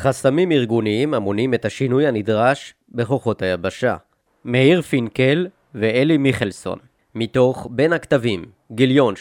חסמים 0.00 0.52
ארגוניים 0.52 1.14
המונים 1.14 1.54
את 1.54 1.64
השינוי 1.64 2.06
הנדרש 2.06 2.74
בכוחות 2.88 3.42
היבשה. 3.42 3.96
מאיר 4.44 4.82
פינקל 4.82 5.46
ואלי 5.74 6.16
מיכלסון 6.16 6.78
מתוך 7.14 7.68
בין 7.70 7.92
הכתבים, 7.92 8.44
גיליון 8.72 9.14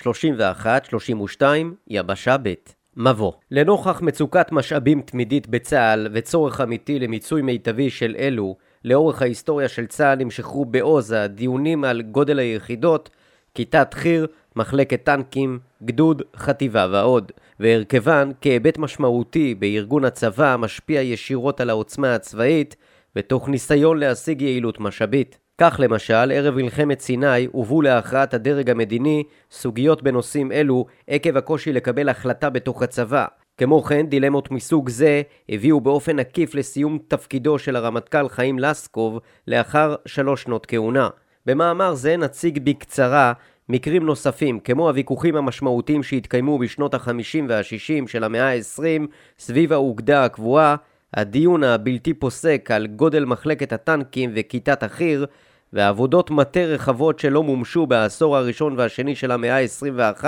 31-32, 1.42 1.44
יבשה 1.88 2.36
ב' 2.44 2.54
מבוא 2.98 3.32
לנוכח 3.52 4.02
מצוקת 4.02 4.52
משאבים 4.52 5.02
תמידית 5.02 5.48
בצה"ל 5.48 6.08
וצורך 6.14 6.62
אמיתי 6.62 7.00
למיצוי 7.00 7.42
מיטבי 7.42 7.90
של 7.90 8.16
אלו, 8.20 8.56
לאורך 8.86 9.22
ההיסטוריה 9.22 9.68
של 9.68 9.86
צה"ל 9.86 10.16
נמשכו 10.16 10.66
בעוז 10.66 11.12
הדיונים 11.12 11.84
על 11.84 12.02
גודל 12.02 12.40
היחידות, 12.40 13.10
כיתת 13.54 13.94
חי"ר, 13.94 14.26
מחלקת 14.58 15.04
טנקים, 15.04 15.60
גדוד, 15.84 16.22
חטיבה 16.36 16.88
ועוד, 16.92 17.32
והרכבן 17.60 18.32
כהיבט 18.42 18.78
משמעותי 18.78 19.56
בארגון 19.56 20.06
הצבא 20.06 20.54
המשפיע 20.54 21.02
ישירות 21.02 21.62
על 21.62 21.70
העוצמה 21.70 22.16
הצבאית, 22.16 22.76
ותוך 23.16 23.50
ניסיון 23.50 23.98
להשיג 23.98 24.42
יעילות 24.42 24.80
משאבית. 24.80 25.38
כך 25.62 25.80
למשל, 25.84 26.32
ערב 26.32 26.56
מלחמת 26.56 27.00
סיני 27.00 27.46
הובאו 27.52 27.82
להכרעת 27.82 28.34
הדרג 28.34 28.70
המדיני 28.70 29.24
סוגיות 29.52 30.04
בנושאים 30.04 30.52
אלו 30.52 30.86
עקב 31.08 31.38
הקושי 31.38 31.74
לקבל 31.74 32.10
החלטה 32.10 32.50
בתוך 32.50 32.84
הצבא. 32.84 33.26
כמו 33.58 33.84
כן, 33.84 34.06
דילמות 34.08 34.52
מסוג 34.52 34.90
זה 34.90 35.22
הביאו 35.50 35.82
באופן 35.82 36.20
עקיף 36.20 36.56
לסיום 36.56 37.00
תפקידו 37.08 37.60
של 37.60 37.76
הרמטכ"ל 37.76 38.30
חיים 38.30 38.60
לסקוב 38.60 39.20
לאחר 39.48 39.96
שלוש 40.06 40.44
שנות 40.44 40.66
כהונה. 40.66 41.10
במאמר 41.46 41.94
זה 41.94 42.18
נציג 42.18 42.60
בקצרה 42.64 43.34
מקרים 43.70 44.06
נוספים, 44.06 44.60
כמו 44.60 44.88
הוויכוחים 44.88 45.36
המשמעותיים 45.36 46.04
שהתקיימו 46.04 46.58
בשנות 46.58 46.94
ה-50 46.94 47.44
וה-60 47.50 48.08
של 48.08 48.24
המאה 48.24 48.54
ה-20 48.54 49.08
סביב 49.40 49.74
האוגדה 49.74 50.26
הקבועה, 50.26 50.76
הדיון 51.14 51.64
הבלתי 51.64 52.14
פוסק 52.14 52.70
על 52.74 52.88
גודל 52.88 53.26
מחלקת 53.26 53.74
הטנקים 53.74 54.32
וכיתת 54.36 54.84
החי"ר, 54.84 55.26
ועבודות 55.74 56.32
מטה 56.32 56.60
רחבות 56.60 57.20
שלא 57.20 57.44
מומשו 57.44 57.88
בעשור 57.88 58.38
הראשון 58.38 58.74
והשני 58.78 59.16
של 59.16 59.32
המאה 59.32 59.58
ה-21 59.58 60.26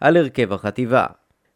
על 0.00 0.16
הרכב 0.16 0.52
החטיבה. 0.52 1.06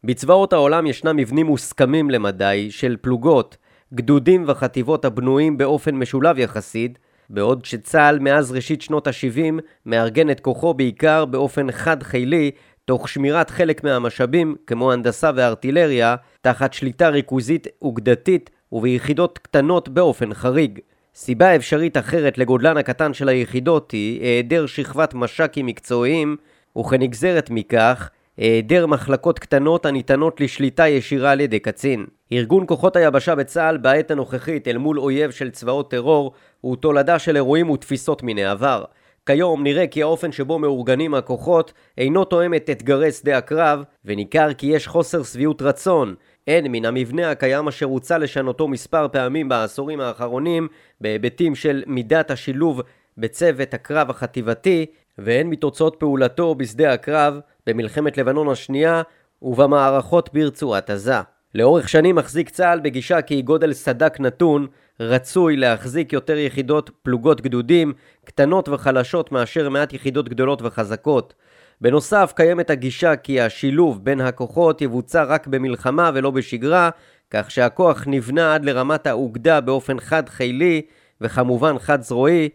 בצבאות 0.04 0.52
העולם 0.52 0.86
ישנם 0.86 1.16
מבנים 1.16 1.46
מוסכמים 1.46 2.10
למדי 2.10 2.68
של 2.70 2.96
פלוגות, 3.00 3.56
גדודים 3.94 4.44
וחטיבות 4.46 5.04
הבנויים 5.04 5.58
באופן 5.58 5.94
משולב 5.94 6.38
יחסית, 6.38 6.98
בעוד 7.32 7.64
שצה"ל 7.64 8.18
מאז 8.18 8.52
ראשית 8.52 8.82
שנות 8.82 9.06
ה-70 9.06 9.60
מארגן 9.86 10.30
את 10.30 10.40
כוחו 10.40 10.74
בעיקר 10.74 11.24
באופן 11.24 11.72
חד-חילי, 11.72 12.50
תוך 12.84 13.08
שמירת 13.08 13.50
חלק 13.50 13.84
מהמשאבים, 13.84 14.56
כמו 14.66 14.92
הנדסה 14.92 15.30
וארטילריה, 15.34 16.16
תחת 16.40 16.72
שליטה 16.72 17.08
ריכוזית 17.08 17.66
אוגדתית 17.82 18.50
וביחידות 18.72 19.38
קטנות 19.38 19.88
באופן 19.88 20.34
חריג. 20.34 20.78
סיבה 21.14 21.56
אפשרית 21.56 21.96
אחרת 21.96 22.38
לגודלן 22.38 22.76
הקטן 22.76 23.14
של 23.14 23.28
היחידות 23.28 23.90
היא 23.90 24.22
היעדר 24.22 24.66
שכבת 24.66 25.14
מש"קים 25.14 25.66
מקצועיים, 25.66 26.36
וכנגזרת 26.78 27.50
מכך, 27.50 28.10
היעדר 28.36 28.86
מחלקות 28.86 29.38
קטנות 29.38 29.86
הניתנות 29.86 30.40
לשליטה 30.40 30.88
ישירה 30.88 31.30
על 31.30 31.40
ידי 31.40 31.58
קצין. 31.58 32.06
ארגון 32.32 32.64
כוחות 32.66 32.96
היבשה 32.96 33.34
בצה"ל 33.34 33.76
בעת 33.76 34.10
הנוכחית 34.10 34.68
אל 34.68 34.78
מול 34.78 35.00
אויב 35.00 35.30
של 35.30 35.50
צבאות 35.50 35.90
טרור 35.90 36.32
הוא 36.60 36.76
תולדה 36.76 37.18
של 37.18 37.36
אירועים 37.36 37.70
ותפיסות 37.70 38.22
מן 38.22 38.38
העבר. 38.38 38.84
כיום 39.26 39.62
נראה 39.62 39.86
כי 39.86 40.02
האופן 40.02 40.32
שבו 40.32 40.58
מאורגנים 40.58 41.14
הכוחות 41.14 41.72
אינו 41.98 42.24
תואם 42.24 42.54
את 42.54 42.70
אתגרי 42.70 43.12
שדה 43.12 43.38
הקרב, 43.38 43.82
וניכר 44.04 44.52
כי 44.52 44.66
יש 44.66 44.86
חוסר 44.86 45.22
שביעות 45.22 45.62
רצון, 45.62 46.14
הן 46.46 46.66
מן 46.66 46.84
המבנה 46.84 47.30
הקיים 47.30 47.68
אשר 47.68 47.86
הוצע 47.86 48.18
לשנותו 48.18 48.68
מספר 48.68 49.08
פעמים 49.12 49.48
בעשורים 49.48 50.00
האחרונים, 50.00 50.68
בהיבטים 51.00 51.54
של 51.54 51.82
מידת 51.86 52.30
השילוב 52.30 52.82
בצוות 53.18 53.74
הקרב 53.74 54.10
החטיבתי, 54.10 54.86
והן 55.18 55.46
מתוצאות 55.46 55.96
פעולתו 55.98 56.54
בשדה 56.54 56.92
הקרב, 56.92 57.40
במלחמת 57.66 58.18
לבנון 58.18 58.48
השנייה 58.48 59.02
ובמערכות 59.42 60.30
ברצועת 60.32 60.90
עזה. 60.90 61.20
לאורך 61.54 61.88
שנים 61.88 62.16
מחזיק 62.16 62.50
צה"ל 62.50 62.80
בגישה 62.80 63.22
כי 63.22 63.42
גודל 63.42 63.72
סדק 63.72 64.20
נתון 64.20 64.66
רצוי 65.00 65.56
להחזיק 65.56 66.12
יותר 66.12 66.38
יחידות 66.38 66.90
פלוגות 67.02 67.40
גדודים 67.40 67.92
קטנות 68.24 68.68
וחלשות 68.68 69.32
מאשר 69.32 69.68
מעט 69.68 69.92
יחידות 69.92 70.28
גדולות 70.28 70.62
וחזקות. 70.62 71.34
בנוסף 71.80 72.32
קיימת 72.36 72.70
הגישה 72.70 73.16
כי 73.16 73.40
השילוב 73.40 74.04
בין 74.04 74.20
הכוחות 74.20 74.82
יבוצע 74.82 75.22
רק 75.22 75.46
במלחמה 75.46 76.10
ולא 76.14 76.30
בשגרה, 76.30 76.90
כך 77.30 77.50
שהכוח 77.50 78.04
נבנה 78.06 78.54
עד 78.54 78.64
לרמת 78.64 79.06
האוגדה 79.06 79.60
באופן 79.60 80.00
חד-חילי 80.00 80.82
וכמובן 81.20 81.78
חד-זרועי. 81.78 82.48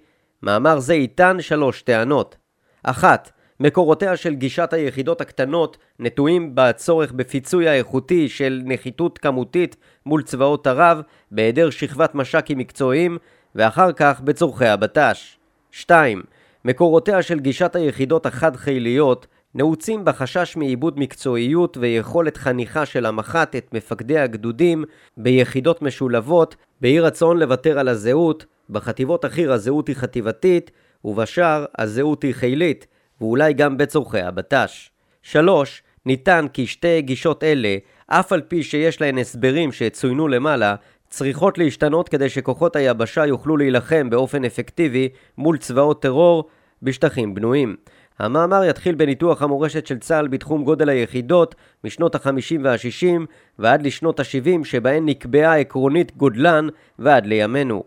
מאמר 0.43 0.79
זה 0.79 0.95
יטען 0.95 1.41
שלוש 1.41 1.81
טענות. 1.81 2.35
אחת, 2.83 3.31
מקורותיה 3.59 4.17
של 4.17 4.33
גישת 4.33 4.73
היחידות 4.73 5.21
הקטנות 5.21 5.77
נטועים 5.99 6.51
בצורך 6.53 7.11
בפיצוי 7.11 7.69
האיכותי 7.69 8.29
של 8.29 8.61
נחיתות 8.65 9.17
כמותית 9.17 9.75
מול 10.05 10.23
צבאות 10.23 10.67
ערב 10.67 11.01
בהיעדר 11.31 11.69
שכבת 11.69 12.15
מש"קים 12.15 12.57
מקצועיים 12.57 13.17
ואחר 13.55 13.91
כך 13.91 14.21
בצורכי 14.21 14.65
הבט"ש. 14.65 15.37
2. 15.71 16.23
מקורותיה 16.65 17.21
של 17.21 17.39
גישת 17.39 17.75
היחידות 17.75 18.25
החד-חיליות 18.25 19.27
נעוצים 19.55 20.05
בחשש 20.05 20.57
מעיבוד 20.57 20.99
מקצועיות 20.99 21.77
ויכולת 21.77 22.37
חניכה 22.37 22.85
של 22.85 23.05
המח"ט 23.05 23.55
את 23.55 23.73
מפקדי 23.73 24.19
הגדודים 24.19 24.83
ביחידות 25.17 25.81
משולבות, 25.81 26.55
באי 26.81 26.99
רצון 26.99 27.39
לוותר 27.39 27.79
על 27.79 27.87
הזהות, 27.87 28.45
בחטיבות 28.69 29.25
החי"ר 29.25 29.51
הזהות 29.53 29.87
היא 29.87 29.95
חטיבתית, 29.95 30.71
ובשאר 31.05 31.65
הזהות 31.77 32.23
היא 32.23 32.33
חילית, 32.33 32.87
ואולי 33.21 33.53
גם 33.53 33.77
בצורכי 33.77 34.21
הבט"ש. 34.21 34.89
3. 35.21 35.83
ניתן 36.05 36.45
כי 36.53 36.67
שתי 36.67 37.01
גישות 37.01 37.43
אלה, 37.43 37.75
אף 38.07 38.31
על 38.31 38.41
פי 38.41 38.63
שיש 38.63 39.01
להן 39.01 39.17
הסברים 39.17 39.71
שצוינו 39.71 40.27
למעלה, 40.27 40.75
צריכות 41.09 41.57
להשתנות 41.57 42.09
כדי 42.09 42.29
שכוחות 42.29 42.75
היבשה 42.75 43.25
יוכלו 43.25 43.57
להילחם 43.57 44.09
באופן 44.09 44.45
אפקטיבי 44.45 45.09
מול 45.37 45.57
צבאות 45.57 46.01
טרור 46.01 46.49
בשטחים 46.83 47.33
בנויים. 47.33 47.75
המאמר 48.19 48.63
יתחיל 48.63 48.95
בניתוח 48.95 49.41
המורשת 49.41 49.87
של 49.87 49.99
צה"ל 49.99 50.27
בתחום 50.27 50.63
גודל 50.63 50.89
היחידות 50.89 51.55
משנות 51.83 52.15
ה-50 52.15 52.59
וה-60 52.63 53.25
ועד 53.59 53.85
לשנות 53.85 54.19
ה-70 54.19 54.63
שבהן 54.63 55.05
נקבעה 55.05 55.59
עקרונית 55.59 56.17
גודלן 56.17 56.67
ועד 56.99 57.25
לימינו. 57.25 57.83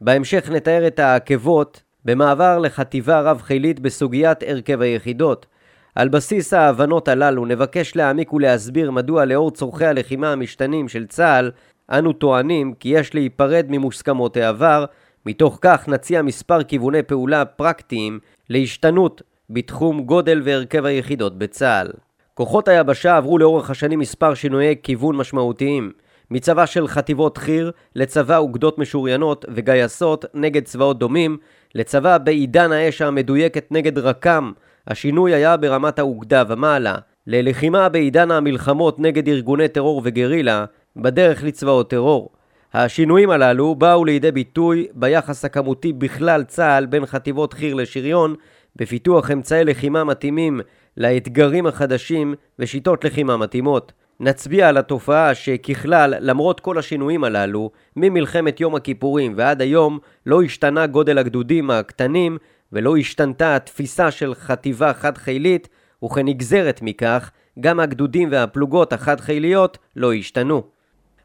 בהמשך 0.00 0.50
נתאר 0.50 0.86
את 0.86 0.98
העקבות 0.98 1.82
במעבר 2.04 2.58
לחטיבה 2.58 3.20
רב-חילית 3.20 3.80
בסוגיית 3.80 4.38
הרכב 4.46 4.80
היחידות. 4.80 5.46
על 5.94 6.08
בסיס 6.08 6.52
ההבנות 6.52 7.08
הללו 7.08 7.46
נבקש 7.46 7.96
להעמיק 7.96 8.32
ולהסביר 8.32 8.90
מדוע 8.90 9.24
לאור 9.24 9.50
צורכי 9.50 9.86
הלחימה 9.86 10.32
המשתנים 10.32 10.88
של 10.88 11.06
צה"ל 11.06 11.50
אנו 11.90 12.12
טוענים 12.12 12.74
כי 12.74 12.88
יש 12.88 13.14
להיפרד 13.14 13.66
ממוסכמות 13.68 14.36
העבר, 14.36 14.84
מתוך 15.26 15.58
כך 15.60 15.88
נציע 15.88 16.22
מספר 16.22 16.62
כיווני 16.62 17.02
פעולה 17.02 17.44
פרקטיים 17.44 18.18
להשתנות 18.50 19.22
בתחום 19.50 20.02
גודל 20.02 20.40
והרכב 20.44 20.84
היחידות 20.84 21.38
בצה"ל. 21.38 21.92
כוחות 22.34 22.68
היבשה 22.68 23.16
עברו 23.16 23.38
לאורך 23.38 23.70
השנים 23.70 23.98
מספר 23.98 24.34
שינויי 24.34 24.76
כיוון 24.82 25.16
משמעותיים, 25.16 25.92
מצבא 26.30 26.66
של 26.66 26.88
חטיבות 26.88 27.38
חי"ר 27.38 27.70
לצבא 27.94 28.36
אוגדות 28.36 28.78
משוריינות 28.78 29.44
וגייסות 29.54 30.24
נגד 30.34 30.64
צבאות 30.64 30.98
דומים, 30.98 31.38
לצבא 31.74 32.18
בעידן 32.18 32.72
האש 32.72 33.02
המדויקת 33.02 33.66
נגד 33.70 33.98
רק"ם, 33.98 34.52
השינוי 34.88 35.34
היה 35.34 35.56
ברמת 35.56 35.98
האוגדה 35.98 36.42
ומעלה, 36.48 36.94
ללחימה 37.26 37.88
בעידן 37.88 38.30
המלחמות 38.30 38.98
נגד 38.98 39.28
ארגוני 39.28 39.68
טרור 39.68 40.02
וגרילה, 40.04 40.64
בדרך 40.96 41.44
לצבאות 41.44 41.90
טרור. 41.90 42.30
השינויים 42.74 43.30
הללו 43.30 43.74
באו 43.74 44.04
לידי 44.04 44.30
ביטוי 44.32 44.86
ביחס 44.94 45.44
הכמותי 45.44 45.92
בכלל 45.92 46.44
צה"ל 46.44 46.86
בין 46.86 47.06
חטיבות 47.06 47.52
חי"ר 47.52 47.74
לשריון, 47.74 48.34
בפיתוח 48.76 49.30
אמצעי 49.30 49.64
לחימה 49.64 50.04
מתאימים 50.04 50.60
לאתגרים 50.96 51.66
החדשים 51.66 52.34
ושיטות 52.58 53.04
לחימה 53.04 53.36
מתאימות. 53.36 53.92
נצביע 54.20 54.68
על 54.68 54.76
התופעה 54.76 55.34
שככלל, 55.34 56.14
למרות 56.20 56.60
כל 56.60 56.78
השינויים 56.78 57.24
הללו, 57.24 57.70
ממלחמת 57.96 58.60
יום 58.60 58.74
הכיפורים 58.74 59.34
ועד 59.36 59.62
היום 59.62 59.98
לא 60.26 60.42
השתנה 60.42 60.86
גודל 60.86 61.18
הגדודים 61.18 61.70
הקטנים 61.70 62.38
ולא 62.72 62.96
השתנתה 62.96 63.56
התפיסה 63.56 64.10
של 64.10 64.34
חטיבה 64.34 64.92
חד-חילית, 64.92 65.68
וכנגזרת 66.04 66.80
מכך, 66.82 67.30
גם 67.60 67.80
הגדודים 67.80 68.28
והפלוגות 68.32 68.92
החד-חיליות 68.92 69.78
לא 69.96 70.12
השתנו. 70.12 70.62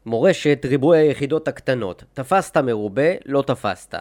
מורשת 0.06 0.66
ריבוי 0.68 0.98
היחידות 0.98 1.48
הקטנות, 1.48 2.04
תפסת 2.14 2.56
מרובה, 2.56 3.10
לא 3.26 3.42
תפסת. 3.46 3.94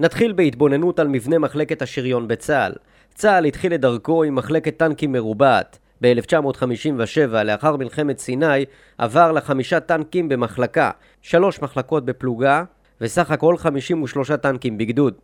נתחיל 0.00 0.32
בהתבוננות 0.32 0.98
על 0.98 1.08
מבנה 1.08 1.38
מחלקת 1.38 1.82
השריון 1.82 2.28
בצה"ל. 2.28 2.72
צה"ל 3.14 3.44
התחיל 3.44 3.74
את 3.74 3.80
דרכו 3.80 4.24
עם 4.24 4.34
מחלקת 4.34 4.76
טנקים 4.76 5.12
מרובעת. 5.12 5.78
ב-1957, 6.02 7.42
לאחר 7.44 7.76
מלחמת 7.76 8.18
סיני, 8.18 8.64
עבר 8.98 9.32
לחמישה 9.32 9.80
טנקים 9.80 10.28
במחלקה, 10.28 10.90
שלוש 11.22 11.62
מחלקות 11.62 12.04
בפלוגה, 12.04 12.64
וסך 13.00 13.30
הכל 13.30 13.56
53 13.56 14.30
טנקים 14.30 14.78
בגדוד. 14.78 15.14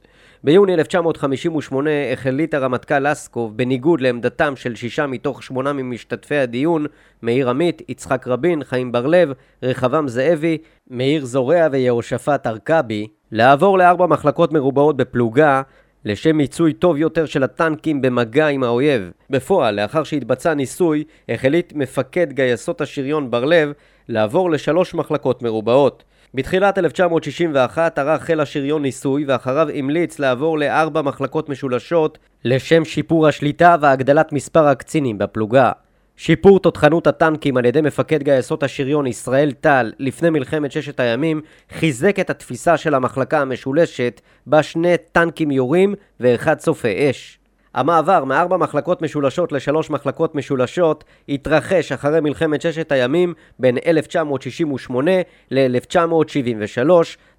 ביוני 0.44 0.74
1958 0.74 1.90
החליט 2.12 2.54
הרמטכ"ל 2.54 3.10
לסקוב, 3.10 3.56
בניגוד 3.56 4.00
לעמדתם 4.00 4.56
של 4.56 4.74
שישה 4.74 5.06
מתוך 5.06 5.42
שמונה 5.42 5.72
ממשתתפי 5.72 6.36
הדיון, 6.36 6.86
מאיר 7.22 7.50
עמית, 7.50 7.82
יצחק 7.88 8.28
רבין, 8.28 8.64
חיים 8.64 8.92
בר-לב, 8.92 9.32
רחבעם 9.62 10.08
זאבי, 10.08 10.58
מאיר 10.90 11.24
זורע 11.24 11.66
ויהושפט 11.72 12.46
ארכבי, 12.46 13.06
לעבור 13.32 13.78
לארבע 13.78 14.06
מחלקות 14.06 14.52
מרובעות 14.52 14.96
בפלוגה, 14.96 15.62
לשם 16.04 16.36
מיצוי 16.36 16.72
טוב 16.72 16.96
יותר 16.96 17.26
של 17.26 17.42
הטנקים 17.42 18.02
במגע 18.02 18.46
עם 18.46 18.62
האויב. 18.62 19.10
בפועל, 19.30 19.80
לאחר 19.80 20.04
שהתבצע 20.04 20.54
ניסוי, 20.54 21.04
החליט 21.28 21.72
מפקד 21.76 22.32
גייסות 22.32 22.80
השריון 22.80 23.30
בר-לב 23.30 23.72
לעבור 24.08 24.50
לשלוש 24.50 24.94
מחלקות 24.94 25.42
מרובעות. 25.42 26.04
בתחילת 26.34 26.78
1961 26.78 27.98
ערך 27.98 28.22
חיל 28.22 28.40
השריון 28.40 28.82
ניסוי 28.82 29.24
ואחריו 29.24 29.68
המליץ 29.74 30.18
לעבור 30.18 30.58
לארבע 30.58 31.02
מחלקות 31.02 31.48
משולשות 31.48 32.18
לשם 32.44 32.84
שיפור 32.84 33.28
השליטה 33.28 33.76
והגדלת 33.80 34.32
מספר 34.32 34.66
הקצינים 34.66 35.18
בפלוגה. 35.18 35.72
שיפור 36.16 36.60
תותחנות 36.60 37.06
הטנקים 37.06 37.56
על 37.56 37.64
ידי 37.64 37.80
מפקד 37.80 38.22
גייסות 38.22 38.62
השריון 38.62 39.06
ישראל 39.06 39.52
טל 39.52 39.92
לפני 39.98 40.30
מלחמת 40.30 40.72
ששת 40.72 41.00
הימים 41.00 41.40
חיזק 41.70 42.18
את 42.20 42.30
התפיסה 42.30 42.76
של 42.76 42.94
המחלקה 42.94 43.40
המשולשת 43.40 44.20
בה 44.46 44.62
שני 44.62 44.94
טנקים 45.12 45.50
יורים 45.50 45.94
ואחד 46.20 46.58
צופה 46.58 46.88
אש. 47.10 47.38
המעבר 47.74 48.24
מארבע 48.24 48.56
מחלקות 48.56 49.02
משולשות 49.02 49.52
לשלוש 49.52 49.90
מחלקות 49.90 50.34
משולשות 50.34 51.04
התרחש 51.28 51.92
אחרי 51.92 52.20
מלחמת 52.20 52.62
ששת 52.62 52.92
הימים 52.92 53.34
בין 53.58 53.78
1968 53.86 55.10
ל-1973 55.50 56.90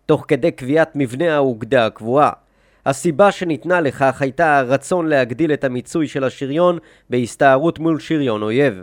תוך 0.05 0.25
כדי 0.27 0.51
קביעת 0.51 0.91
מבנה 0.95 1.35
האוגדה 1.35 1.85
הקבועה. 1.85 2.42
הסיבה 2.85 3.31
שניתנה 3.31 3.81
לכך 3.81 4.21
הייתה 4.21 4.57
הרצון 4.57 5.07
להגדיל 5.07 5.53
את 5.53 5.63
המיצוי 5.63 6.07
של 6.07 6.23
השריון 6.23 6.77
בהסתערות 7.09 7.79
מול 7.79 7.99
שריון 7.99 8.43
אויב. 8.43 8.81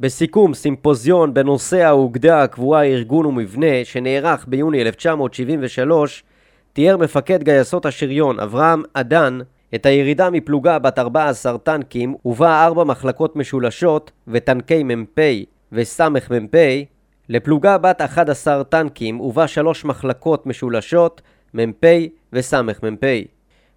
בסיכום 0.00 0.54
סימפוזיון 0.54 1.34
בנושא 1.34 1.84
האוגדה 1.84 2.42
הקבועה 2.42 2.84
ארגון 2.84 3.26
ומבנה 3.26 3.84
שנערך 3.84 4.44
ביוני 4.48 4.82
1973 4.82 6.24
תיאר 6.72 6.96
מפקד 6.96 7.42
גייסות 7.42 7.86
השריון 7.86 8.40
אברהם 8.40 8.82
אדן 8.92 9.38
את 9.74 9.86
הירידה 9.86 10.30
מפלוגה 10.30 10.78
בת 10.78 10.98
14 10.98 11.58
טנקים 11.58 12.14
ובה 12.24 12.64
ארבע 12.64 12.84
מחלקות 12.84 13.36
משולשות 13.36 14.10
וטנקי 14.28 14.82
מ"פ 14.82 15.18
וסמ"פ 15.72 16.54
לפלוגה 17.28 17.78
בת 17.78 18.00
11 18.00 18.64
טנקים 18.64 19.20
ובה 19.20 19.48
שלוש 19.48 19.84
מחלקות 19.84 20.46
משולשות 20.46 21.22
מ"פ 21.54 21.84
וסמ"פ. 22.32 23.04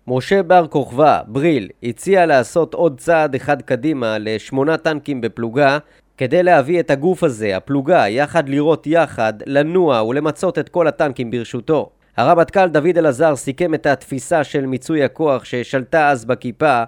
משה 0.08 0.44
בר 0.44 0.68
כוכבא, 0.68 1.22
בריל, 1.28 1.70
הציע 1.84 2.26
לעשות 2.26 2.74
עוד 2.74 3.00
צעד 3.00 3.36
אחד 3.36 3.62
קדימה 3.62 4.18
לשמונה 4.20 4.78
טנקים 4.78 5.22
בפלוגה 5.22 5.78
כדי 6.18 6.44
להביא 6.44 6.80
את 6.80 6.92
הגוף 6.92 7.24
הזה, 7.24 7.58
הפלוגה, 7.58 8.10
יחד 8.10 8.50
לראות 8.50 8.88
יחד, 8.88 9.34
לנוע 9.46 10.04
ולמצות 10.04 10.60
את 10.60 10.70
כל 10.70 10.88
הטנקים 10.88 11.32
ברשותו. 11.32 11.90
הרמטכ"ל 12.18 12.68
דוד 12.68 12.98
אלעזר 12.98 13.36
סיכם 13.36 13.74
את 13.74 13.86
התפיסה 13.86 14.44
של 14.44 14.66
מיצוי 14.66 15.04
הכוח 15.04 15.46
ששלטה 15.46 16.10
אז 16.10 16.26
בכיפה, 16.26 16.84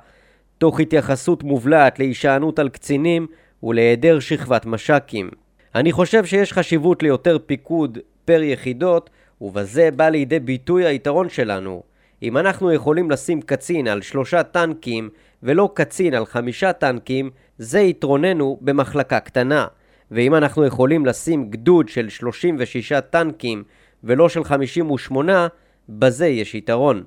תוך 0.57 0.79
התייחסות 0.79 1.43
מובלעת 1.43 1.99
להישענות 1.99 2.59
על 2.59 2.69
קצינים 2.69 3.27
ולהיעדר 3.63 4.19
שכבת 4.19 4.65
מש"קים. 4.65 5.29
אני 5.75 5.91
חושב 5.91 6.25
שיש 6.25 6.53
חשיבות 6.53 7.03
ליותר 7.03 7.37
פיקוד 7.45 7.97
פר 8.25 8.41
יחידות, 8.41 9.09
ובזה 9.41 9.89
בא 9.95 10.09
לידי 10.09 10.39
ביטוי 10.39 10.85
היתרון 10.85 11.29
שלנו. 11.29 11.86
אם 12.21 12.37
אנחנו 12.37 12.73
יכולים 12.73 13.11
לשים 13.11 13.41
קצין 13.41 13.87
על 13.87 14.01
שלושה 14.01 14.43
טנקים 14.43 15.09
ולא 15.43 15.69
קצין 15.73 16.13
על 16.13 16.25
חמישה 16.25 16.73
טנקים, 16.73 17.29
זה 17.57 17.79
יתרוננו 17.79 18.57
במחלקה 18.61 19.19
קטנה. 19.19 19.67
ואם 20.11 20.35
אנחנו 20.35 20.65
יכולים 20.65 21.05
לשים 21.05 21.49
גדוד 21.49 21.89
של 21.89 22.09
36 22.09 22.93
טנקים 23.09 23.63
ולא 24.03 24.29
של 24.29 24.43
58, 24.43 25.47
בזה 25.89 26.27
יש 26.27 26.55
יתרון. 26.55 27.03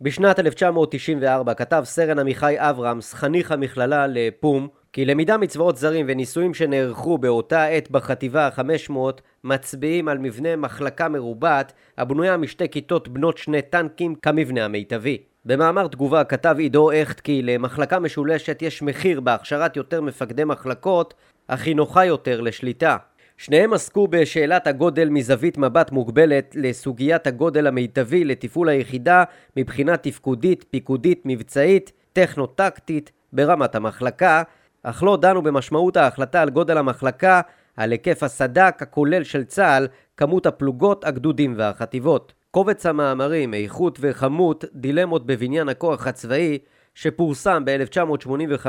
בשנת 0.00 0.38
1994 0.38 1.54
כתב 1.54 1.82
סרן 1.84 2.18
עמיחי 2.18 2.54
אברהמס, 2.58 3.14
חניך 3.14 3.52
המכללה 3.52 4.06
לפום, 4.06 4.68
כי 4.94 5.04
למידה 5.04 5.36
מצבאות 5.36 5.76
זרים 5.76 6.06
וניסויים 6.08 6.54
שנערכו 6.54 7.18
באותה 7.18 7.64
עת 7.64 7.90
בחטיבה 7.90 8.46
ה-500 8.46 8.96
מצביעים 9.44 10.08
על 10.08 10.18
מבנה 10.18 10.56
מחלקה 10.56 11.08
מרובעת 11.08 11.72
הבנויה 11.98 12.36
משתי 12.36 12.68
כיתות 12.68 13.08
בנות 13.08 13.38
שני 13.38 13.62
טנקים 13.62 14.14
כמבנה 14.14 14.64
המיטבי. 14.64 15.18
במאמר 15.44 15.86
תגובה 15.86 16.24
כתב 16.24 16.56
עידו 16.58 16.92
הכט 16.92 17.20
כי 17.20 17.42
למחלקה 17.42 17.98
משולשת 17.98 18.62
יש 18.62 18.82
מחיר 18.82 19.20
בהכשרת 19.20 19.76
יותר 19.76 20.00
מפקדי 20.00 20.44
מחלקות, 20.44 21.14
אך 21.48 21.66
היא 21.66 21.76
נוחה 21.76 22.04
יותר 22.04 22.40
לשליטה. 22.40 22.96
שניהם 23.36 23.72
עסקו 23.72 24.08
בשאלת 24.08 24.66
הגודל 24.66 25.08
מזווית 25.08 25.58
מבט 25.58 25.92
מוגבלת 25.92 26.54
לסוגיית 26.58 27.26
הגודל 27.26 27.66
המיטבי 27.66 28.24
לתפעול 28.24 28.68
היחידה 28.68 29.24
מבחינה 29.56 29.96
תפקודית, 29.96 30.64
פיקודית, 30.70 31.22
מבצעית, 31.24 31.92
טכנו-טקטית 32.12 33.12
ברמת 33.32 33.74
המחלקה, 33.74 34.42
אך 34.84 35.02
לא 35.02 35.16
דנו 35.16 35.42
במשמעות 35.42 35.96
ההחלטה 35.96 36.42
על 36.42 36.50
גודל 36.50 36.78
המחלקה, 36.78 37.40
על 37.76 37.90
היקף 37.90 38.22
הסד"כ 38.22 38.82
הכולל 38.82 39.24
של 39.24 39.44
צה"ל, 39.44 39.88
כמות 40.16 40.46
הפלוגות, 40.46 41.04
הגדודים 41.04 41.54
והחטיבות. 41.56 42.32
קובץ 42.50 42.86
המאמרים, 42.86 43.54
איכות 43.54 43.98
וכמות, 44.00 44.64
דילמות 44.74 45.26
בבניין 45.26 45.68
הכוח 45.68 46.06
הצבאי, 46.06 46.58
שפורסם 46.94 47.62
ב-1985, 47.64 48.66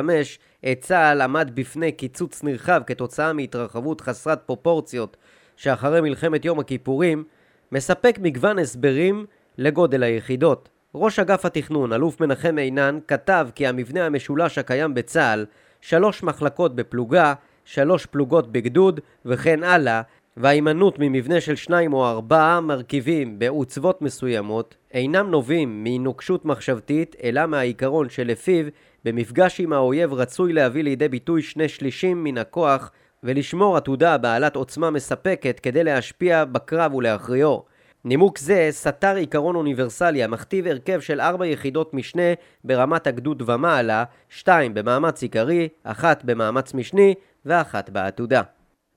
את 0.71 0.81
צה"ל 0.81 1.21
עמד 1.21 1.51
בפני 1.53 1.91
קיצוץ 1.91 2.44
נרחב 2.44 2.81
כתוצאה 2.88 3.33
מהתרחבות 3.33 4.01
חסרת 4.01 4.41
פרופורציות 4.45 5.17
שאחרי 5.56 6.01
מלחמת 6.01 6.45
יום 6.45 6.59
הכיפורים, 6.59 7.23
מספק 7.71 8.17
מגוון 8.21 8.59
הסברים 8.59 9.25
לגודל 9.57 10.03
היחידות. 10.03 10.69
ראש 10.95 11.19
אגף 11.19 11.45
התכנון, 11.45 11.94
אלוף 11.94 12.21
מנחם 12.21 12.57
עינן, 12.57 13.00
כתב 13.07 13.47
כי 13.56 13.67
המבנה 13.67 14.06
המשולש 14.06 14.57
הקיים 14.57 14.94
בצה"ל, 14.94 15.45
שלוש 15.88 16.24
מחלקות 16.24 16.76
בפלוגה, 16.76 17.34
שלוש 17.66 18.06
פלוגות 18.06 18.52
בגדוד 18.52 19.00
וכן 19.26 19.64
הלאה, 19.64 20.02
וההימנעות 20.38 21.00
ממבנה 21.00 21.42
של 21.42 21.56
שניים 21.56 21.94
או 21.94 22.06
ארבעה 22.06 22.62
מרכיבים 22.62 23.40
בעוצבות 23.40 24.02
מסוימות 24.02 24.75
אינם 24.92 25.32
נובעים 25.32 25.84
מנוקשות 25.84 26.46
מחשבתית 26.46 27.15
אלא 27.24 27.46
מהעיקרון 27.46 28.10
שלפיו 28.10 28.65
במפגש 29.06 29.60
עם 29.60 29.74
האויב 29.74 30.13
רצוי 30.13 30.54
להביא 30.54 30.84
לידי 30.84 31.08
ביטוי 31.08 31.42
שני 31.42 31.68
שלישים 31.68 32.24
מן 32.24 32.38
הכוח 32.38 32.92
ולשמור 33.24 33.77
עתודה 33.77 34.18
בעלת 34.18 34.56
עוצמה 34.56 34.89
מספקת 34.89 35.60
כדי 35.60 35.84
להשפיע 35.84 36.46
בקרב 36.46 36.94
ולהכריעו. 36.94 37.75
נימוק 38.07 38.38
זה 38.38 38.67
סתר 38.71 39.15
עיקרון 39.15 39.55
אוניברסלי 39.55 40.24
המכתיב 40.24 40.67
הרכב 40.67 41.00
של 41.00 41.21
ארבע 41.21 41.45
יחידות 41.45 41.93
משנה 41.93 42.33
ברמת 42.63 43.07
הגדוד 43.07 43.50
ומעלה, 43.50 44.03
שתיים 44.29 44.74
במאמץ 44.74 45.21
עיקרי, 45.21 45.67
אחת 45.83 46.24
במאמץ 46.24 46.74
משני 46.74 47.13
ואחת 47.45 47.89
בעתודה. 47.89 48.41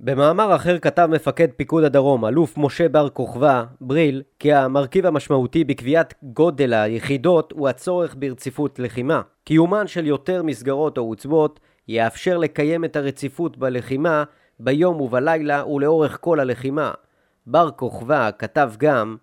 במאמר 0.01 0.57
אחר 0.57 0.79
כתב 0.79 1.09
מפקד 1.11 1.49
פיקוד 1.57 1.85
הדרום, 1.85 2.25
אלוף 2.25 2.59
משה 2.59 2.89
בר 2.89 3.09
כוכבא, 3.09 3.65
בריל, 3.81 4.23
כי 4.39 4.53
המרכיב 4.53 5.07
המשמעותי 5.07 5.65
בקביעת 5.65 6.15
גודל 6.23 6.75
היחידות 6.75 7.53
הוא 7.53 7.69
הצורך 7.69 8.15
ברציפות 8.19 8.79
לחימה. 8.79 9.21
קיומן 9.45 9.87
של 9.87 10.07
יותר 10.07 10.43
מסגרות 10.43 10.99
או 10.99 11.03
עוצבות 11.03 11.61
יאפשר 11.89 12.39
לקיים 12.39 12.85
את 12.85 12.97
הרציפות 12.97 13.57
בלחימה 13.57 14.25
ביום 14.61 15.01
ובלילה 15.01 15.67
ולאורך 15.67 16.19
כל 16.21 16.41
הלחימה. 16.41 16.93
בר 17.51 17.71
כוכבא 17.71 18.31
כתב 18.39 18.73
גם 18.79 19.17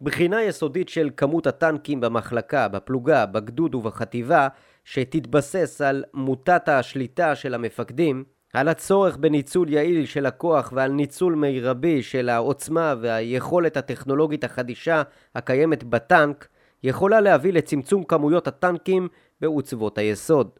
בחינה 0.00 0.42
יסודית 0.42 0.88
של 0.88 1.10
כמות 1.16 1.46
הטנקים 1.46 2.00
במחלקה, 2.00 2.68
בפלוגה, 2.68 3.26
בגדוד 3.26 3.74
ובחטיבה 3.74 4.48
שתתבסס 4.84 5.80
על 5.80 6.04
מוטת 6.14 6.68
השליטה 6.68 7.34
של 7.34 7.54
המפקדים 7.54 8.24
על 8.52 8.68
הצורך 8.68 9.16
בניצול 9.16 9.72
יעיל 9.72 10.06
של 10.06 10.26
הכוח 10.26 10.72
ועל 10.76 10.92
ניצול 10.92 11.34
מרבי 11.34 12.02
של 12.02 12.28
העוצמה 12.28 12.94
והיכולת 13.00 13.76
הטכנולוגית 13.76 14.44
החדישה 14.44 15.02
הקיימת 15.34 15.84
בטנק, 15.84 16.48
יכולה 16.82 17.20
להביא 17.20 17.52
לצמצום 17.52 18.04
כמויות 18.04 18.48
הטנקים 18.48 19.08
בעוצבות 19.40 19.98
היסוד. 19.98 20.50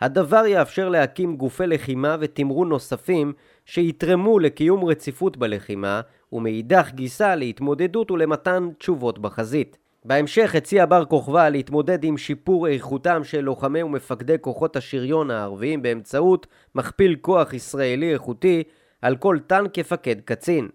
הדבר 0.00 0.46
יאפשר 0.46 0.88
להקים 0.88 1.36
גופי 1.36 1.66
לחימה 1.66 2.16
ותמרון 2.20 2.68
נוספים 2.68 3.32
שיתרמו 3.64 4.38
לקיום 4.38 4.84
רציפות 4.84 5.36
בלחימה 5.36 6.00
ומאידך 6.32 6.90
גיסה 6.94 7.34
להתמודדות 7.34 8.10
ולמתן 8.10 8.68
תשובות 8.78 9.18
בחזית. 9.18 9.78
בהמשך 10.04 10.54
הציע 10.54 10.86
בר 10.86 11.04
כוכבא 11.04 11.48
להתמודד 11.48 12.04
עם 12.04 12.16
שיפור 12.16 12.68
איכותם 12.68 13.24
של 13.24 13.40
לוחמי 13.40 13.82
ומפקדי 13.82 14.36
כוחות 14.40 14.76
השריון 14.76 15.30
הערביים 15.30 15.82
באמצעות 15.82 16.46
מכפיל 16.74 17.16
כוח 17.20 17.52
ישראלי 17.52 18.12
איכותי 18.12 18.62
על 19.02 19.16
כל 19.16 19.38
טנק 19.46 19.70
כפקד 19.74 20.20
קצין. 20.24 20.68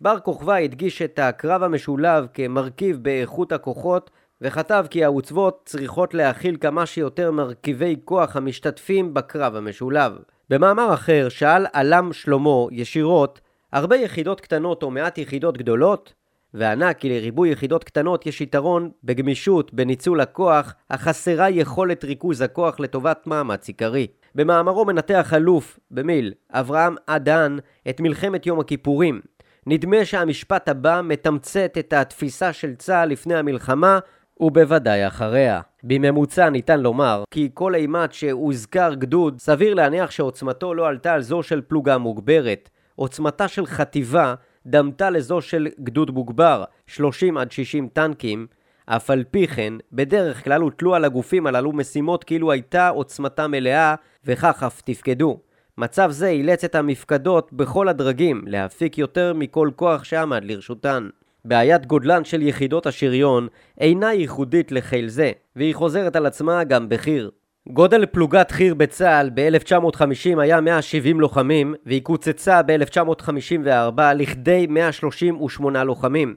בר 0.00 0.18
כוכבא 0.20 0.54
הדגיש 0.54 1.02
את 1.02 1.18
הקרב 1.18 1.62
המשולב 1.62 2.26
כמרכיב 2.34 2.98
באיכות 3.02 3.52
הכוחות 3.52 4.10
וכתב 4.40 4.86
כי 4.90 5.04
העוצבות 5.04 5.62
צריכות 5.64 6.14
להכיל 6.14 6.56
כמה 6.60 6.86
שיותר 6.86 7.30
מרכיבי 7.30 7.96
כוח 8.04 8.36
המשתתפים 8.36 9.14
בקרב 9.14 9.56
המשולב. 9.56 10.12
במאמר 10.50 10.94
אחר 10.94 11.28
שאל 11.28 11.66
עלם 11.72 12.12
שלמה 12.12 12.66
ישירות 12.70 13.40
הרבה 13.76 13.96
יחידות 13.96 14.40
קטנות 14.40 14.82
או 14.82 14.90
מעט 14.90 15.18
יחידות 15.18 15.58
גדולות 15.58 16.14
וענה 16.54 16.94
כי 16.94 17.08
לריבוי 17.08 17.50
יחידות 17.50 17.84
קטנות 17.84 18.26
יש 18.26 18.40
יתרון 18.40 18.90
בגמישות, 19.04 19.74
בניצול 19.74 20.20
הכוח, 20.20 20.74
החסרה 20.90 21.50
יכולת 21.50 22.04
ריכוז 22.04 22.40
הכוח 22.40 22.80
לטובת 22.80 23.26
מאמץ 23.26 23.68
עיקרי. 23.68 24.06
במאמרו 24.34 24.84
מנתח 24.84 25.32
אלוף, 25.34 25.78
במיל, 25.90 26.32
אברהם 26.50 26.94
אדן, 27.06 27.56
את 27.88 28.00
מלחמת 28.00 28.46
יום 28.46 28.60
הכיפורים. 28.60 29.20
נדמה 29.66 30.04
שהמשפט 30.04 30.68
הבא 30.68 31.00
מתמצת 31.04 31.72
את 31.78 31.92
התפיסה 31.92 32.52
של 32.52 32.74
צה"ל 32.74 33.08
לפני 33.08 33.34
המלחמה 33.34 33.98
ובוודאי 34.40 35.06
אחריה. 35.06 35.60
בממוצע 35.82 36.50
ניתן 36.50 36.80
לומר 36.80 37.24
כי 37.30 37.50
כל 37.54 37.74
אימת 37.74 38.12
שהוזכר 38.12 38.94
גדוד, 38.94 39.40
סביר 39.40 39.74
להניח 39.74 40.10
שעוצמתו 40.10 40.74
לא 40.74 40.86
עלתה 40.86 41.12
על 41.12 41.22
זו 41.22 41.42
של 41.42 41.60
פלוגה 41.60 41.98
מוגברת. 41.98 42.68
עוצמתה 42.96 43.48
של 43.48 43.66
חטיבה 43.66 44.34
דמתה 44.66 45.10
לזו 45.10 45.40
של 45.40 45.68
גדוד 45.80 46.10
מוגבר, 46.10 46.64
30 46.86 47.38
עד 47.38 47.52
60 47.52 47.88
טנקים, 47.92 48.46
אף 48.86 49.10
על 49.10 49.24
פי 49.30 49.46
כן, 49.46 49.72
בדרך 49.92 50.44
כלל 50.44 50.60
הוטלו 50.60 50.94
על 50.94 51.04
הגופים 51.04 51.46
הללו 51.46 51.72
משימות 51.72 52.24
כאילו 52.24 52.52
הייתה 52.52 52.88
עוצמתה 52.88 53.46
מלאה, 53.46 53.94
וכך 54.24 54.62
אף 54.62 54.80
תפקדו. 54.80 55.40
מצב 55.78 56.10
זה 56.10 56.28
אילץ 56.28 56.64
את 56.64 56.74
המפקדות 56.74 57.52
בכל 57.52 57.88
הדרגים 57.88 58.42
להפיק 58.46 58.98
יותר 58.98 59.32
מכל 59.34 59.70
כוח 59.76 60.04
שעמד 60.04 60.44
לרשותן. 60.44 61.08
בעיית 61.44 61.86
גודלן 61.86 62.24
של 62.24 62.42
יחידות 62.42 62.86
השריון 62.86 63.48
אינה 63.80 64.12
ייחודית 64.12 64.72
לחיל 64.72 65.08
זה, 65.08 65.32
והיא 65.56 65.74
חוזרת 65.74 66.16
על 66.16 66.26
עצמה 66.26 66.64
גם 66.64 66.88
בחי"ר. 66.88 67.28
גודל 67.68 68.06
פלוגת 68.06 68.50
חי"ר 68.50 68.74
בצה"ל 68.74 69.30
ב-1950 69.34 70.40
היה 70.40 70.60
170 70.60 71.20
לוחמים, 71.20 71.74
והיא 71.86 72.02
קוצצה 72.02 72.62
ב-1954 72.62 74.00
לכדי 74.14 74.66
138 74.70 75.84
לוחמים. 75.84 76.36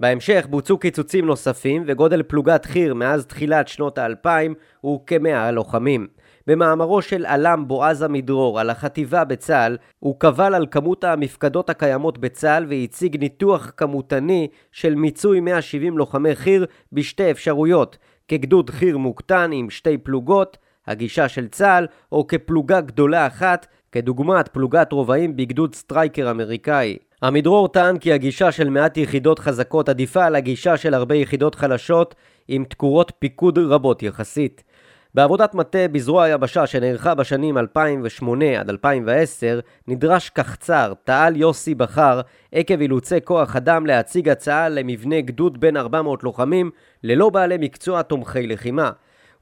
בהמשך 0.00 0.46
בוצעו 0.50 0.78
קיצוצים 0.78 1.26
נוספים, 1.26 1.84
וגודל 1.86 2.22
פלוגת 2.22 2.64
חי"ר 2.64 2.94
מאז 2.94 3.26
תחילת 3.26 3.68
שנות 3.68 3.98
האלפיים 3.98 4.54
הוא 4.80 5.06
כמאה 5.06 5.50
לוחמים. 5.50 6.06
במאמרו 6.46 7.02
של 7.02 7.26
אל"ם 7.26 7.68
בועז 7.68 8.02
עמידרור 8.02 8.60
על 8.60 8.70
החטיבה 8.70 9.24
בצה"ל, 9.24 9.76
הוא 9.98 10.20
קבל 10.20 10.54
על 10.54 10.66
כמות 10.70 11.04
המפקדות 11.04 11.70
הקיימות 11.70 12.18
בצה"ל 12.18 12.66
והציג 12.68 13.16
ניתוח 13.16 13.72
כמותני 13.76 14.48
של 14.72 14.94
מיצוי 14.94 15.40
170 15.40 15.98
לוחמי 15.98 16.34
חי"ר 16.34 16.64
בשתי 16.92 17.30
אפשרויות, 17.30 17.98
כגדוד 18.28 18.70
חי"ר 18.70 18.96
מוקטן 18.98 19.50
עם 19.52 19.70
שתי 19.70 19.98
פלוגות, 19.98 20.58
הגישה 20.86 21.28
של 21.28 21.48
צה"ל, 21.48 21.86
או 22.12 22.26
כפלוגה 22.26 22.80
גדולה 22.80 23.26
אחת, 23.26 23.66
כדוגמת 23.92 24.48
פלוגת 24.48 24.92
רובעים 24.92 25.36
בגדוד 25.36 25.74
סטרייקר 25.74 26.30
אמריקאי. 26.30 26.96
עמידרור 27.22 27.68
טען 27.68 27.98
כי 27.98 28.12
הגישה 28.12 28.52
של 28.52 28.70
מעט 28.70 28.96
יחידות 28.96 29.38
חזקות 29.38 29.88
עדיפה 29.88 30.24
על 30.24 30.34
הגישה 30.34 30.76
של 30.76 30.94
הרבה 30.94 31.14
יחידות 31.14 31.54
חלשות 31.54 32.14
עם 32.48 32.64
תקורות 32.64 33.12
פיקוד 33.18 33.58
רבות 33.58 34.02
יחסית. 34.02 34.64
בעבודת 35.14 35.54
מטה 35.54 35.88
בזרוע 35.92 36.24
היבשה 36.24 36.66
שנערכה 36.66 37.14
בשנים 37.14 37.58
2008 37.58 38.60
עד 38.60 38.70
2010 38.70 39.60
נדרש 39.88 40.28
קחצר, 40.30 40.92
תעל 41.04 41.36
יוסי 41.36 41.74
בכר, 41.74 42.20
עקב 42.52 42.80
אילוצי 42.80 43.20
כוח 43.24 43.56
אדם 43.56 43.86
להציג 43.86 44.28
הצעה 44.28 44.68
למבנה 44.68 45.20
גדוד 45.20 45.60
בין 45.60 45.76
400 45.76 46.24
לוחמים 46.24 46.70
ללא 47.02 47.30
בעלי 47.30 47.56
מקצוע 47.60 48.02
תומכי 48.02 48.46
לחימה. 48.46 48.90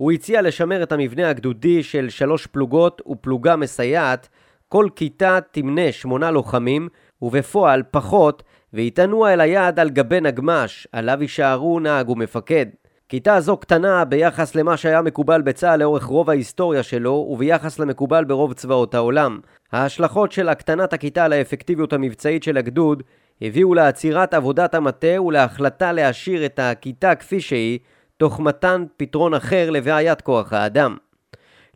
הוא 0.03 0.13
הציע 0.13 0.43
לשמר 0.43 0.83
את 0.83 0.93
המבנה 0.93 1.29
הגדודי 1.29 1.83
של 1.83 2.09
שלוש 2.09 2.47
פלוגות 2.47 3.03
ופלוגה 3.07 3.57
מסייעת, 3.57 4.29
כל 4.69 4.89
כיתה 4.97 5.39
תמנה 5.51 5.93
שמונה 5.93 6.31
לוחמים, 6.31 6.89
ובפועל 7.23 7.83
פחות, 7.91 8.43
ויתנוע 8.73 9.33
אל 9.33 9.41
היעד 9.41 9.81
על 9.81 9.91
גבי 9.91 10.21
נגמש, 10.21 10.89
עליו 10.93 11.23
יישארו 11.23 11.81
נהג 11.81 12.09
ומפקד. 12.09 12.67
כיתה 13.09 13.41
זו 13.41 13.57
קטנה 13.57 14.05
ביחס 14.05 14.55
למה 14.55 14.77
שהיה 14.77 15.03
מקובל 15.03 15.43
בצה"ל 15.43 15.81
לאורך 15.81 16.05
רוב 16.05 16.31
ההיסטוריה 16.31 16.83
שלו, 16.83 17.29
וביחס 17.31 17.79
למקובל 17.79 18.25
ברוב 18.25 18.53
צבאות 18.53 18.95
העולם. 18.95 19.41
ההשלכות 19.73 20.33
של 20.33 20.49
הקטנת 20.49 20.93
הכיתה 20.93 21.25
על 21.25 21.33
האפקטיביות 21.33 21.93
המבצעית 21.93 22.43
של 22.43 22.57
הגדוד 22.57 23.03
הביאו 23.43 23.75
לעצירת 23.75 24.35
עבודת 24.35 24.75
המטה 24.75 25.23
ולהחלטה 25.23 25.93
להשאיר 25.93 26.47
את 26.47 26.59
הכיתה 26.59 27.15
כפי 27.15 27.41
שהיא, 27.41 27.79
תוך 28.23 28.41
מתן 28.41 28.85
פתרון 28.97 29.35
אחר 29.35 29.71
לבעיית 29.71 30.21
כוח 30.21 30.53
האדם. 30.53 30.97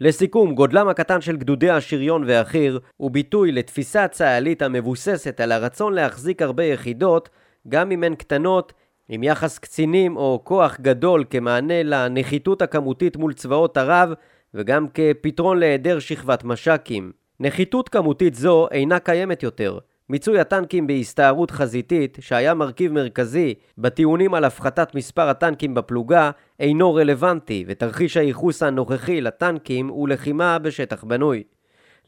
לסיכום, 0.00 0.55
גודלם 0.55 0.88
הקטן 0.88 1.21
של 1.21 1.37
גדודי 1.37 1.71
השריון 1.71 2.25
והחי"ר 2.26 2.79
הוא 2.97 3.11
ביטוי 3.11 3.53
לתפיסה 3.53 4.09
צה"לית 4.09 4.62
המבוססת 4.62 5.41
על 5.41 5.53
הרצון 5.53 5.95
להחזיק 5.95 6.43
הרבה 6.43 6.65
יחידות, 6.65 7.29
גם 7.69 7.93
אם 7.93 8.05
הן 8.05 8.15
קטנות, 8.15 8.73
עם 9.09 9.23
יחס 9.23 9.59
קצינים 9.59 10.17
או 10.17 10.41
כוח 10.45 10.81
גדול 10.81 11.25
כמענה 11.31 11.83
לנחיתות 11.83 12.62
הכמותית 12.62 13.17
מול 13.17 13.33
צבאות 13.33 13.76
ערב, 13.76 14.12
וגם 14.55 14.87
כפתרון 14.95 15.59
להיעדר 15.59 15.99
שכבת 15.99 16.45
מש"קים. 16.45 17.12
נחיתות 17.41 17.88
כמותית 17.88 18.35
זו 18.35 18.69
אינה 18.71 18.99
קיימת 18.99 19.43
יותר, 19.43 19.79
מיצוי 20.10 20.40
הטנקים 20.40 20.86
בהסתערות 20.86 21.50
חזיתית, 21.50 22.18
שהיה 22.20 22.54
מרכיב 22.54 22.92
מרכזי 22.92 23.54
בטיעונים 23.78 24.34
על 24.34 24.44
הפחתת 24.44 24.94
מספר 24.94 25.28
הטנקים 25.28 25.75
בפלוגה, 25.75 26.30
אינו 26.60 26.94
רלוונטי, 26.94 27.64
ותרחיש 27.68 28.16
הייחוס 28.16 28.62
הנוכחי 28.62 29.20
לטנקים 29.20 29.88
הוא 29.88 30.08
לחימה 30.08 30.58
בשטח 30.58 31.04
בנוי. 31.04 31.42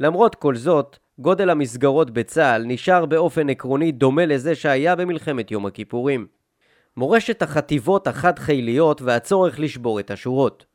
למרות 0.01 0.35
כל 0.35 0.55
זאת, 0.55 0.99
גודל 1.19 1.51
המסגרות 1.51 2.11
בצה"ל 2.11 2.65
נשאר 2.67 3.07
באופן 3.07 3.51
עקרוני 3.51 3.93
דומה 3.93 4.27
לזה 4.27 4.55
שהיה 4.55 4.97
במלחמת 4.97 5.51
יום 5.51 5.67
הכיפורים. 5.67 6.27
מורשת 6.97 7.43
החטיבות 7.43 8.07
החד-חיליות 8.07 9.03
והצורך 9.03 9.61
לשבור 9.61 10.01
את 10.01 10.11
השורות. 10.11 10.67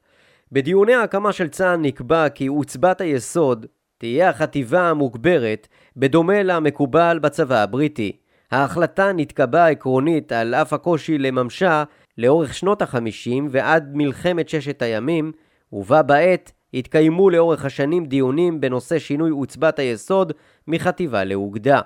בדיוני 0.52 0.94
ההקמה 0.94 1.32
של 1.32 1.48
צה"ל 1.48 1.76
נקבע 1.76 2.30
כי 2.30 2.48
עוצבת 2.48 3.02
היסוד 3.02 3.66
תהיה 4.04 4.30
החטיבה 4.30 4.90
המוגברת, 4.90 5.68
בדומה 5.98 6.44
למקובל 6.44 7.20
בצבא 7.22 7.56
הבריטי. 7.56 8.12
ההחלטה 8.52 9.12
נתקבעה 9.14 9.70
עקרונית 9.70 10.32
על 10.32 10.56
אף 10.56 10.74
הקושי 10.74 11.18
לממשה 11.18 11.84
לאורך 12.18 12.54
שנות 12.54 12.82
החמישים 12.82 13.48
ועד 13.52 13.90
מלחמת 13.94 14.50
ששת 14.50 14.82
הימים, 14.82 15.32
ובה 15.74 16.02
בעת 16.02 16.52
התקיימו 16.74 17.30
לאורך 17.30 17.66
השנים 17.66 18.06
דיונים 18.06 18.62
בנושא 18.62 19.00
שינוי 19.00 19.30
עוצבת 19.30 19.80
היסוד 19.80 20.34
מחטיבה 20.68 21.24
לאוגדה. 21.24 21.82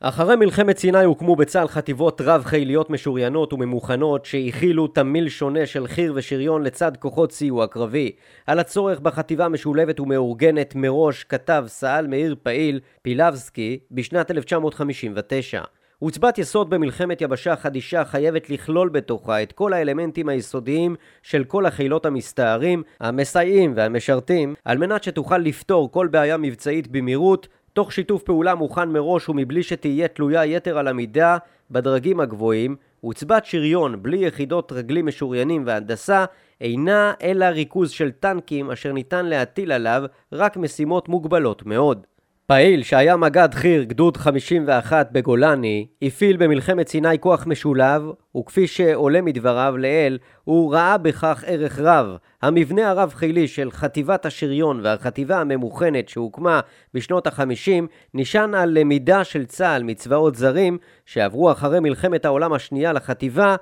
אחרי 0.00 0.36
מלחמת 0.36 0.78
סיני 0.78 1.04
הוקמו 1.04 1.36
בצה"ל 1.36 1.68
חטיבות 1.68 2.20
רב-חיליות 2.20 2.90
משוריינות 2.90 3.52
וממוכנות 3.52 4.24
שהכילו 4.24 4.86
תמיל 4.86 5.28
שונה 5.28 5.66
של 5.66 5.86
חי"ר 5.86 6.12
ושריון 6.14 6.62
לצד 6.62 6.96
כוחות 6.96 7.32
סיוע 7.32 7.66
קרבי. 7.66 8.12
על 8.46 8.58
הצורך 8.58 9.00
בחטיבה 9.00 9.48
משולבת 9.48 10.00
ומאורגנת 10.00 10.74
מראש 10.74 11.24
כתב 11.24 11.64
סא"ל 11.66 12.06
מאיר 12.06 12.36
פעיל, 12.42 12.80
פילבסקי, 13.02 13.78
בשנת 13.90 14.30
1959. 14.30 15.62
עוצבת 16.00 16.38
יסוד 16.38 16.70
במלחמת 16.70 17.20
יבשה 17.20 17.56
חדישה 17.56 18.04
חייבת 18.04 18.50
לכלול 18.50 18.88
בתוכה 18.88 19.42
את 19.42 19.52
כל 19.52 19.72
האלמנטים 19.72 20.28
היסודיים 20.28 20.96
של 21.22 21.44
כל 21.44 21.66
החילות 21.66 22.06
המסתערים, 22.06 22.82
המסייעים 23.00 23.72
והמשרתים, 23.76 24.54
על 24.64 24.78
מנת 24.78 25.04
שתוכל 25.04 25.38
לפתור 25.38 25.92
כל 25.92 26.06
בעיה 26.06 26.36
מבצעית 26.36 26.88
במהירות 26.88 27.48
תוך 27.72 27.92
שיתוף 27.92 28.22
פעולה 28.22 28.54
מוכן 28.54 28.88
מראש 28.88 29.28
ומבלי 29.28 29.62
שתהיה 29.62 30.08
תלויה 30.08 30.46
יתר 30.46 30.78
על 30.78 30.88
המידה 30.88 31.38
בדרגים 31.70 32.20
הגבוהים, 32.20 32.76
עוצבת 33.00 33.44
שריון 33.44 34.02
בלי 34.02 34.16
יחידות 34.16 34.72
רגלים 34.72 35.06
משוריינים 35.06 35.62
והנדסה 35.66 36.24
אינה 36.60 37.12
אלא 37.22 37.44
ריכוז 37.44 37.90
של 37.90 38.10
טנקים 38.10 38.70
אשר 38.70 38.92
ניתן 38.92 39.26
להטיל 39.26 39.72
עליו 39.72 40.02
רק 40.32 40.56
משימות 40.56 41.08
מוגבלות 41.08 41.66
מאוד. 41.66 42.06
פעיל 42.50 42.82
שהיה 42.82 43.16
מג"ד 43.16 43.48
חי"ר 43.54 43.82
גדוד 43.82 44.16
51 44.16 45.08
בגולני, 45.12 45.86
הפעיל 46.02 46.36
במלחמת 46.36 46.88
סיני 46.88 47.18
כוח 47.18 47.46
משולב, 47.46 48.02
וכפי 48.36 48.66
שעולה 48.66 49.20
מדבריו 49.22 49.76
לעיל, 49.76 50.18
הוא 50.44 50.74
ראה 50.74 50.98
בכך 50.98 51.44
ערך 51.46 51.78
רב. 51.78 52.16
המבנה 52.42 52.90
הרב-חילי 52.90 53.48
של 53.48 53.70
חטיבת 53.70 54.26
השריון 54.26 54.80
והחטיבה 54.82 55.40
הממוכנת 55.40 56.08
שהוקמה 56.08 56.60
בשנות 56.94 57.26
ה-50 57.26 57.84
נשען 58.14 58.54
על 58.54 58.78
למידה 58.78 59.24
של 59.24 59.46
צה"ל 59.46 59.82
מצבאות 59.82 60.34
זרים 60.34 60.78
שעברו 61.06 61.52
אחרי 61.52 61.80
מלחמת 61.80 62.24
העולם 62.24 62.52
השנייה 62.52 62.92
לחטיבה 62.92 63.56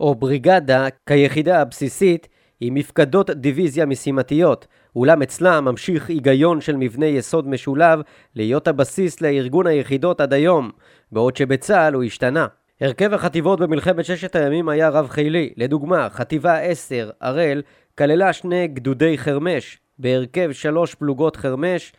או 0.00 0.14
בריגדה 0.14 0.86
כיחידה 1.06 1.60
הבסיסית 1.60 2.28
עם 2.60 2.74
מפקדות 2.74 3.30
דיוויזיה 3.30 3.86
משימתיות, 3.86 4.66
אולם 4.96 5.22
אצלה 5.22 5.60
ממשיך 5.60 6.08
היגיון 6.08 6.60
של 6.60 6.76
מבנה 6.76 7.06
יסוד 7.06 7.48
משולב 7.48 8.00
להיות 8.34 8.68
הבסיס 8.68 9.20
לארגון 9.20 9.66
היחידות 9.66 10.20
עד 10.20 10.32
היום, 10.32 10.70
בעוד 11.12 11.36
שבצה"ל 11.36 11.94
הוא 11.94 12.04
השתנה. 12.04 12.46
הרכב 12.80 13.14
החטיבות 13.14 13.60
במלחמת 13.60 14.04
ששת 14.04 14.36
הימים 14.36 14.68
היה 14.68 14.88
רב-חילי. 14.88 15.52
לדוגמה, 15.56 16.08
חטיבה 16.10 16.58
10, 16.58 17.10
הראל, 17.20 17.62
כללה 17.98 18.32
שני 18.32 18.68
גדודי 18.68 19.18
חרמש, 19.18 19.78
בהרכב 19.98 20.52
שלוש 20.52 20.94
פלוגות 20.94 21.36
חרמש, 21.36 21.92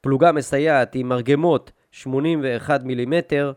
פלוגה 0.00 0.32
מסייעת 0.32 0.94
עם 0.94 1.08
מרגמות 1.08 1.72
81 1.92 2.82
מילימטר, 2.82 3.52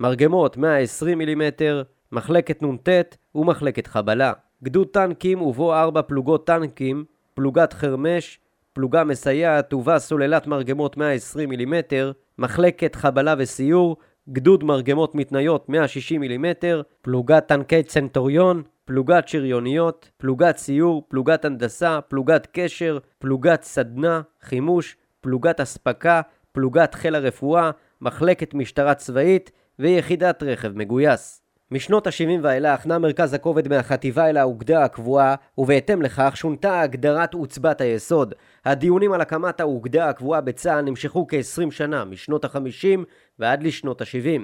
מרגמות 0.00 0.56
120 0.56 1.18
מילימטר, 1.18 1.82
מחלקת 2.12 2.62
נ"ט 2.62 2.88
ומחלקת 3.34 3.86
חבלה. 3.86 4.32
גדוד 4.62 4.86
טנקים 4.86 5.42
ובו 5.42 5.74
ארבע 5.74 6.02
פלוגות 6.02 6.46
טנקים, 6.46 7.04
פלוגת 7.34 7.72
חרמש, 7.72 8.38
פלוגה 8.72 9.04
מסייעת 9.04 9.72
ובה 9.72 9.98
סוללת 9.98 10.46
מרגמות 10.46 10.96
120 10.96 11.48
מילימטר, 11.48 12.12
מחלקת 12.38 12.94
חבלה 12.94 13.34
וסיור, 13.38 13.96
גדוד 14.28 14.64
מרגמות 14.64 15.14
מתניות 15.14 15.68
160 15.68 16.20
מילימטר, 16.20 16.82
פלוגת 17.02 17.46
טנקי 17.46 17.82
צנטוריון, 17.82 18.62
פלוגת 18.84 19.28
שריוניות, 19.28 20.10
פלוגת 20.16 20.56
סיור, 20.56 21.02
פלוגת 21.08 21.44
הנדסה, 21.44 22.00
פלוגת 22.00 22.48
קשר, 22.52 22.98
פלוגת 23.18 23.62
סדנה, 23.62 24.20
חימוש, 24.42 24.96
פלוגת 25.20 25.60
אספקה, 25.60 26.20
פלוגת 26.52 26.94
חיל 26.94 27.14
הרפואה, 27.14 27.70
מחלקת 28.00 28.54
משטרה 28.54 28.94
צבאית 28.94 29.50
ויחידת 29.78 30.42
רכב 30.42 30.76
מגויס. 30.76 31.41
משנות 31.72 32.06
ה-70 32.06 32.40
ואילך 32.42 32.86
נע 32.86 32.98
מרכז 32.98 33.34
הכובד 33.34 33.68
מהחטיבה 33.68 34.30
אל 34.30 34.36
האוגדה 34.36 34.84
הקבועה, 34.84 35.34
ובהתאם 35.58 36.02
לכך 36.02 36.32
שונתה 36.36 36.80
הגדרת 36.80 37.34
עוצבת 37.34 37.80
היסוד. 37.80 38.34
הדיונים 38.64 39.12
על 39.12 39.20
הקמת 39.20 39.60
האוגדה 39.60 40.08
הקבועה 40.08 40.40
בצה"ל 40.40 40.80
נמשכו 40.80 41.26
כ-20 41.28 41.70
שנה, 41.70 42.04
משנות 42.04 42.44
ה-50 42.44 43.00
ועד 43.38 43.62
לשנות 43.62 44.00
ה-70. 44.00 44.42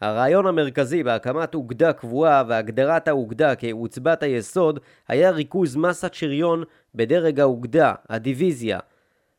הרעיון 0.00 0.46
המרכזי 0.46 1.02
בהקמת 1.02 1.54
אוגדה 1.54 1.92
קבועה 1.92 2.42
והגדרת 2.48 3.08
האוגדה 3.08 3.54
כעוצבת 3.54 4.22
היסוד 4.22 4.80
היה 5.08 5.30
ריכוז 5.30 5.76
מסת 5.76 6.14
שריון 6.14 6.64
בדרג 6.94 7.40
האוגדה, 7.40 7.94
הדיוויזיה, 8.08 8.78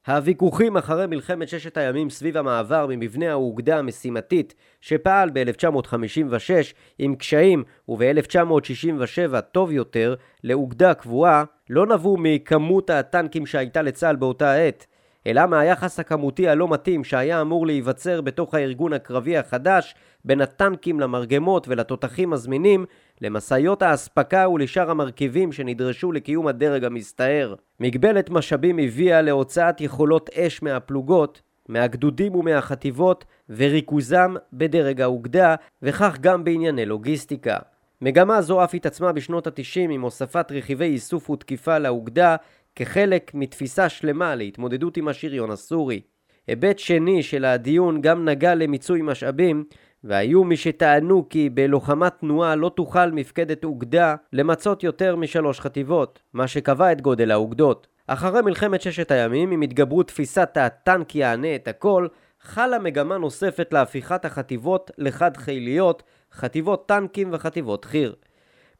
הוויכוחים 0.08 0.78
אחרי 0.78 1.08
מלחמת 1.08 1.48
ששת 1.48 1.78
הימים 1.78 2.10
סביב 2.10 2.38
המעבר 2.38 2.86
ממבנה 2.90 3.32
האוגדה 3.32 3.78
המשימתית 3.78 4.54
שפעל 4.82 5.30
ב-1956 5.34 6.74
עם 7.00 7.16
קשיים 7.16 7.64
וב-1967 7.90 9.42
טוב 9.42 9.72
יותר 9.72 10.16
לאוגדה 10.44 10.94
קבועה 10.94 11.44
לא 11.70 11.86
נבעו 11.86 12.18
מכמות 12.20 12.90
הטנקים 12.90 13.46
שהייתה 13.46 13.82
לצה"ל 13.82 14.16
באותה 14.16 14.54
עת 14.54 14.86
אלא 15.28 15.46
מהיחס 15.46 16.00
הכמותי 16.00 16.48
הלא 16.48 16.68
מתאים 16.68 17.04
שהיה 17.04 17.42
אמור 17.42 17.68
להיווצר 17.68 18.22
בתוך 18.22 18.54
הארגון 18.54 18.94
הקרבי 18.94 19.38
החדש 19.38 19.96
בין 20.28 20.42
הטנקים 20.42 21.00
למרגמות 21.00 21.68
ולתותחים 21.68 22.34
הזמינים 22.34 22.86
למשאיות 23.22 23.82
האספקה 23.82 24.50
ולשאר 24.50 24.92
המרכיבים 24.92 25.52
שנדרשו 25.52 26.12
לקיום 26.12 26.48
הדרג 26.48 26.84
המסתער. 26.84 27.56
מגבלת 27.80 28.30
משאבים 28.30 28.80
הביאה 28.80 29.22
להוצאת 29.22 29.82
יכולות 29.82 30.30
אש 30.30 30.62
מהפלוגות, 30.62 31.42
מהגדודים 31.70 32.36
ומהחטיבות 32.36 33.26
וריכוזם 33.50 34.36
בדרג 34.54 35.02
האוגדה 35.02 35.56
וכך 35.82 36.18
גם 36.22 36.44
בענייני 36.44 36.86
לוגיסטיקה. 36.86 37.58
מגמה 38.02 38.42
זו 38.42 38.64
אף 38.64 38.74
התעצמה 38.74 39.12
בשנות 39.12 39.48
ה-90 39.48 39.92
עם 39.92 40.02
הוספת 40.02 40.52
רכיבי 40.52 40.86
איסוף 40.86 41.30
ותקיפה 41.30 41.78
לאוגדה 41.78 42.36
כחלק 42.76 43.32
מתפיסה 43.34 43.90
שלמה 43.90 44.36
להתמודדות 44.36 44.98
עם 44.98 45.08
השריון 45.08 45.52
הסורי. 45.52 46.02
היבט 46.48 46.80
שני 46.80 47.24
של 47.24 47.46
הדיון 47.46 48.02
גם 48.02 48.30
נגע 48.30 48.56
למיצוי 48.56 49.02
משאבים, 49.04 49.64
והיו 50.04 50.44
מי 50.44 50.58
שטענו 50.58 51.30
כי 51.30 51.50
בלוחמת 51.50 52.14
תנועה 52.20 52.56
לא 52.56 52.70
תוכל 52.70 53.12
מפקדת 53.12 53.64
אוגדה 53.64 54.16
למצות 54.34 54.84
יותר 54.84 55.16
משלוש 55.16 55.60
חטיבות, 55.60 56.22
מה 56.34 56.48
שקבע 56.48 56.92
את 56.92 57.02
גודל 57.02 57.32
האוגדות. 57.32 57.88
אחרי 58.08 58.42
מלחמת 58.42 58.82
ששת 58.82 59.12
הימים, 59.12 59.52
עם 59.52 59.62
התגברות 59.62 60.08
תפיסת 60.08 60.58
הטנק 60.58 61.16
יענה 61.16 61.56
את 61.56 61.68
הכל, 61.68 62.08
חלה 62.42 62.80
מגמה 62.80 63.18
נוספת 63.18 63.74
להפיכת 63.74 64.26
החטיבות 64.26 64.92
לחד 64.98 65.38
חיליות, 65.38 66.04
חטיבות 66.34 66.88
טנקים 66.88 67.30
וחטיבות 67.32 67.86
חי"ר. 67.86 68.14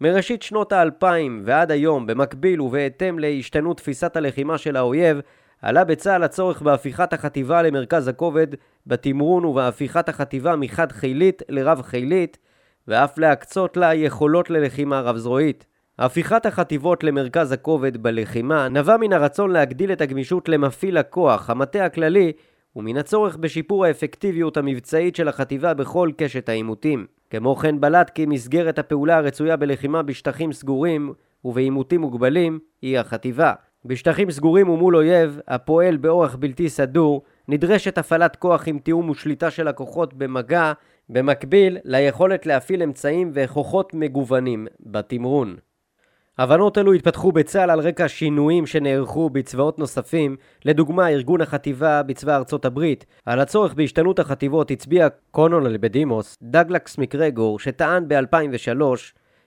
מראשית 0.02 0.42
שנות 0.42 0.72
האלפיים 0.72 1.42
ועד 1.46 1.72
היום, 1.72 2.08
במקביל 2.08 2.62
ובהתאם 2.62 3.20
להשתנות 3.20 3.78
תפיסת 3.78 4.16
הלחימה 4.16 4.58
של 4.58 4.76
האויב, 4.76 5.22
עלה 5.62 5.84
בצה"ל 5.84 6.24
הצורך 6.24 6.62
בהפיכת 6.62 7.14
החטיבה 7.14 7.62
למרכז 7.62 8.08
הכובד, 8.08 8.48
בתמרון 8.88 9.46
ובהפיכת 9.46 10.10
החטיבה 10.10 10.56
מחד 10.56 10.92
חילית 10.92 11.42
לרב 11.50 11.82
חילית, 11.82 12.38
ואף 12.88 13.18
להקצות 13.18 13.78
לה 13.78 13.94
יכולות 13.94 14.50
ללחימה 14.50 15.02
רב-זרועית. 15.02 15.66
הפיכת 16.00 16.46
החטיבות 16.46 17.04
למרכז 17.04 17.52
הכובד 17.52 17.98
בלחימה 17.98 18.70
נבע 18.70 18.98
מן 18.98 19.14
הרצון 19.14 19.52
להגדיל 19.52 19.92
את 19.92 20.02
הגמישות 20.02 20.50
למפעיל 20.50 20.98
הכוח, 20.98 21.50
המטה 21.50 21.86
הכללי, 21.86 22.32
ומן 22.76 22.98
הצורך 22.98 23.38
בשיפור 23.38 23.86
האפקטיביות 23.86 24.58
המבצעית 24.58 25.16
של 25.16 25.28
החטיבה 25.28 25.74
בכל 25.74 26.12
קשת 26.18 26.50
העימותים. 26.50 27.06
כמו 27.30 27.56
כן 27.56 27.82
בלט 27.82 28.10
כי 28.10 28.26
מסגרת 28.26 28.80
הפעולה 28.80 29.18
הרצויה 29.18 29.58
בלחימה 29.58 30.04
בשטחים 30.04 30.54
סגורים 30.54 31.14
ובעימותים 31.46 32.02
מוגבלים 32.02 32.60
היא 32.82 33.00
החטיבה. 33.00 33.54
בשטחים 33.88 34.32
סגורים 34.32 34.70
ומול 34.70 34.96
אויב 34.96 35.40
הפועל 35.48 35.98
באורח 35.98 36.36
בלתי 36.36 36.70
סדור 36.70 37.22
נדרשת 37.48 37.98
הפעלת 37.98 38.36
כוח 38.36 38.68
עם 38.68 38.80
תיאום 38.80 39.10
ושליטה 39.10 39.52
של 39.52 39.68
הכוחות 39.68 40.14
במגע 40.14 40.74
במקביל 41.10 41.78
ליכולת 41.84 42.46
להפעיל 42.46 42.84
אמצעים 42.84 43.32
וכוחות 43.34 43.94
מגוונים 43.94 44.68
בתמרון. 44.80 45.56
הבנות 46.38 46.78
אלו 46.78 46.94
התפתחו 46.94 47.32
בצה"ל 47.32 47.70
על 47.70 47.80
רקע 47.80 48.08
שינויים 48.08 48.66
שנערכו 48.66 49.30
בצבאות 49.30 49.80
נוספים, 49.80 50.36
לדוגמה 50.66 51.10
ארגון 51.10 51.42
החטיבה 51.42 52.04
בצבא 52.04 52.36
ארצות 52.36 52.66
הברית. 52.66 53.06
על 53.26 53.40
הצורך 53.40 53.74
בהשתנות 53.74 54.20
החטיבות 54.20 54.72
הצביע 54.72 55.08
קונונל 55.32 55.78
בדימוס, 55.78 56.38
דגלקס 56.42 56.98
מקרגור, 56.98 57.60
שטען 57.60 58.08
ב-2003 58.08 58.82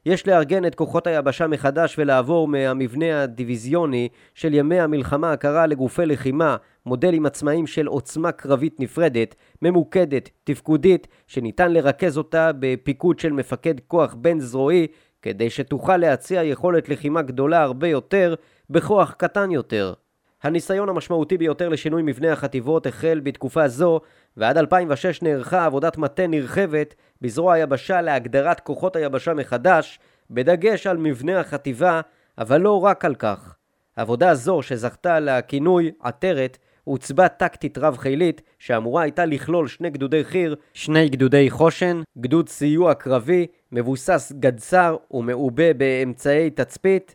יש 0.06 0.26
לארגן 0.26 0.64
את 0.64 0.74
כוחות 0.74 1.06
היבשה 1.06 1.46
מחדש 1.46 1.98
ולעבור 1.98 2.48
מהמבנה 2.48 3.22
הדיוויזיוני 3.22 4.08
של 4.34 4.54
ימי 4.54 4.80
המלחמה 4.80 5.32
הקרה 5.32 5.66
לגופי 5.66 6.06
לחימה, 6.06 6.56
מודלים 6.86 7.26
עצמאיים 7.26 7.66
של 7.66 7.86
עוצמה 7.86 8.32
קרבית 8.32 8.80
נפרדת, 8.80 9.34
ממוקדת, 9.62 10.30
תפקודית, 10.44 11.06
שניתן 11.26 11.72
לרכז 11.72 12.18
אותה 12.18 12.50
בפיקוד 12.58 13.18
של 13.18 13.32
מפקד 13.32 13.74
כוח 13.86 14.14
בין 14.14 14.40
זרועי 14.40 14.86
כדי 15.22 15.50
שתוכל 15.50 15.96
להציע 15.96 16.44
יכולת 16.44 16.88
לחימה 16.88 17.22
גדולה 17.22 17.62
הרבה 17.62 17.88
יותר 17.88 18.34
בכוח 18.70 19.14
קטן 19.18 19.50
יותר. 19.50 19.94
הניסיון 20.42 20.88
המשמעותי 20.88 21.38
ביותר 21.38 21.68
לשינוי 21.68 22.02
מבנה 22.02 22.32
החטיבות 22.32 22.86
החל 22.86 23.20
בתקופה 23.22 23.68
זו, 23.68 24.00
ועד 24.36 24.58
2006 24.58 25.22
נערכה 25.22 25.64
עבודת 25.64 25.98
מטה 25.98 26.26
נרחבת 26.26 26.94
בזרוע 27.20 27.54
היבשה 27.54 28.00
להגדרת 28.00 28.60
כוחות 28.60 28.96
היבשה 28.96 29.34
מחדש, 29.34 29.98
בדגש 30.30 30.86
על 30.86 30.96
מבנה 30.96 31.40
החטיבה, 31.40 32.00
אבל 32.38 32.60
לא 32.60 32.84
רק 32.84 33.04
על 33.04 33.14
כך. 33.14 33.54
עבודה 33.96 34.34
זו, 34.34 34.62
שזכתה 34.62 35.20
לכינוי 35.20 35.90
עטרת, 36.00 36.58
עוצבה 36.84 37.28
טקטית 37.28 37.78
רב-חילית, 37.78 38.42
שאמורה 38.58 39.02
הייתה 39.02 39.24
לכלול 39.24 39.68
שני 39.68 39.90
גדודי 39.90 40.24
חי"ר, 40.24 40.54
שני 40.74 41.08
גדודי 41.08 41.50
חושן, 41.50 42.02
גדוד 42.18 42.48
סיוע 42.48 42.94
קרבי, 42.94 43.46
מבוסס 43.72 44.32
גדסר 44.40 44.96
ומעובה 45.10 45.74
באמצעי 45.74 46.50
תצפית, 46.50 47.14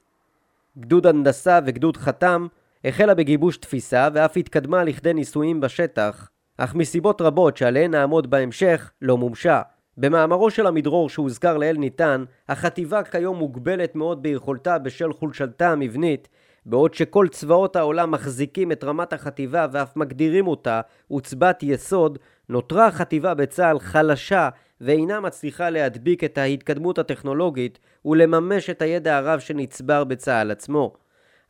גדוד 0.79 1.07
הנדסה 1.07 1.59
וגדוד 1.65 1.97
חתם, 1.97 2.47
החלה 2.85 3.13
בגיבוש 3.13 3.57
תפיסה 3.57 4.07
ואף 4.13 4.37
התקדמה 4.37 4.83
לכדי 4.83 5.13
ניסויים 5.13 5.61
בשטח, 5.61 6.29
אך 6.57 6.75
מסיבות 6.75 7.21
רבות 7.21 7.57
שעליהן 7.57 7.91
נעמוד 7.91 8.29
בהמשך, 8.29 8.91
לא 9.01 9.17
מומשה. 9.17 9.61
במאמרו 9.97 10.51
של 10.51 10.67
המדרור 10.67 11.09
שהוזכר 11.09 11.57
לעיל 11.57 11.77
ניתן, 11.77 12.23
החטיבה 12.49 13.03
כיום 13.03 13.37
מוגבלת 13.37 13.95
מאוד 13.95 14.23
ביכולתה 14.23 14.79
בשל 14.79 15.13
חולשתה 15.13 15.71
המבנית, 15.71 16.27
בעוד 16.65 16.93
שכל 16.93 17.27
צבאות 17.27 17.75
העולם 17.75 18.11
מחזיקים 18.11 18.71
את 18.71 18.83
רמת 18.83 19.13
החטיבה 19.13 19.67
ואף 19.71 19.95
מגדירים 19.97 20.47
אותה 20.47 20.81
עוצבת 21.07 21.63
יסוד, 21.63 22.19
נותרה 22.49 22.87
החטיבה 22.87 23.33
בצה"ל 23.33 23.79
חלשה 23.79 24.49
ואינה 24.81 25.19
מצליחה 25.19 25.69
להדביק 25.69 26.23
את 26.23 26.37
ההתקדמות 26.37 26.99
הטכנולוגית 26.99 27.79
ולממש 28.05 28.69
את 28.69 28.81
הידע 28.81 29.17
הרב 29.17 29.39
שנצבר 29.39 30.03
בצה"ל 30.03 30.51
עצמו. 30.51 30.93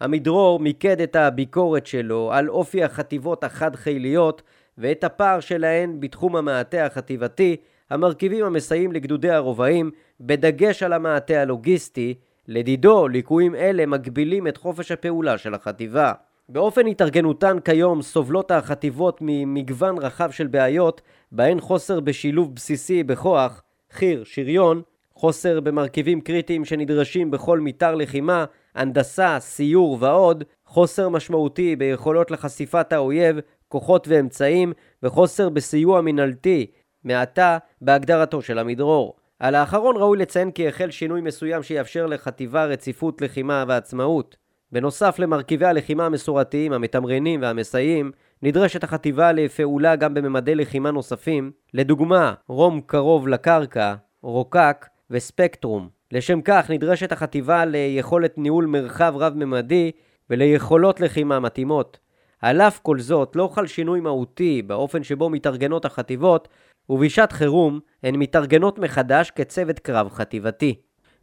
עמידרור 0.01 0.59
מיקד 0.59 1.01
את 1.01 1.15
הביקורת 1.15 1.87
שלו 1.87 2.29
על 2.33 2.49
אופי 2.49 2.83
החטיבות 2.83 3.43
החד-חיליות 3.43 4.41
ואת 4.77 5.03
הפער 5.03 5.39
שלהן 5.39 5.99
בתחום 5.99 6.35
המעטה 6.35 6.85
החטיבתי 6.85 7.57
המרכיבים 7.89 8.45
המסייעים 8.45 8.91
לגדודי 8.91 9.29
הרובעים, 9.29 9.91
בדגש 10.21 10.83
על 10.83 10.93
המעטה 10.93 11.33
הלוגיסטי, 11.41 12.13
לדידו, 12.47 13.07
ליקויים 13.07 13.55
אלה 13.55 13.85
מגבילים 13.85 14.47
את 14.47 14.57
חופש 14.57 14.91
הפעולה 14.91 15.37
של 15.37 15.53
החטיבה. 15.53 16.13
באופן 16.49 16.87
התארגנותן 16.87 17.57
כיום 17.59 18.01
סובלות 18.01 18.51
החטיבות 18.51 19.17
ממגוון 19.21 19.97
רחב 19.97 20.31
של 20.31 20.47
בעיות, 20.47 21.01
בהן 21.31 21.59
חוסר 21.59 21.99
בשילוב 21.99 22.55
בסיסי 22.55 23.03
בכוח, 23.03 23.63
חי"ר, 23.91 24.23
שריון, 24.23 24.81
חוסר 25.15 25.59
במרכיבים 25.59 26.21
קריטיים 26.21 26.65
שנדרשים 26.65 27.31
בכל 27.31 27.59
מתאר 27.59 27.95
לחימה, 27.95 28.45
הנדסה, 28.75 29.37
סיור 29.39 29.97
ועוד, 29.99 30.43
חוסר 30.65 31.09
משמעותי 31.09 31.75
ביכולות 31.75 32.31
לחשיפת 32.31 32.93
האויב, 32.93 33.39
כוחות 33.67 34.07
ואמצעים, 34.07 34.73
וחוסר 35.03 35.49
בסיוע 35.49 36.01
מינהלתי, 36.01 36.65
מעתה 37.03 37.57
בהגדרתו 37.81 38.41
של 38.41 38.59
המדרור. 38.59 39.15
על 39.39 39.55
האחרון 39.55 39.97
ראוי 39.97 40.17
לציין 40.17 40.51
כי 40.51 40.67
החל 40.67 40.91
שינוי 40.91 41.21
מסוים 41.21 41.63
שיאפשר 41.63 42.05
לחטיבה 42.05 42.65
רציפות 42.65 43.21
לחימה 43.21 43.63
ועצמאות. 43.67 44.37
בנוסף 44.71 45.19
למרכיבי 45.19 45.65
הלחימה 45.65 46.05
המסורתיים, 46.05 46.73
המתמרנים 46.73 47.41
והמסייעים, 47.41 48.11
נדרשת 48.41 48.83
החטיבה 48.83 49.31
לפעולה 49.31 49.95
גם 49.95 50.13
בממדי 50.13 50.55
לחימה 50.55 50.91
נוספים, 50.91 51.51
לדוגמה, 51.73 52.33
רום 52.47 52.81
קרוב 52.85 53.27
לקרקע, 53.27 53.95
רוקק 54.21 54.85
וספקטרום. 55.09 55.89
לשם 56.11 56.41
כך 56.41 56.69
נדרשת 56.69 57.11
החטיבה 57.11 57.65
ליכולת 57.65 58.37
ניהול 58.37 58.65
מרחב 58.65 59.13
רב-ממדי 59.17 59.91
וליכולות 60.29 60.99
לחימה 60.99 61.39
מתאימות. 61.39 61.99
על 62.41 62.61
אף 62.61 62.79
כל 62.79 62.99
זאת, 62.99 63.35
לא 63.35 63.49
חל 63.53 63.67
שינוי 63.67 63.99
מהותי 63.99 64.61
באופן 64.61 65.03
שבו 65.03 65.29
מתארגנות 65.29 65.85
החטיבות, 65.85 66.47
ובשעת 66.89 67.31
חירום 67.31 67.79
הן 68.03 68.15
מתארגנות 68.15 68.79
מחדש 68.79 69.31
כצוות 69.31 69.79
קרב 69.79 70.09
חטיבתי. 70.09 70.75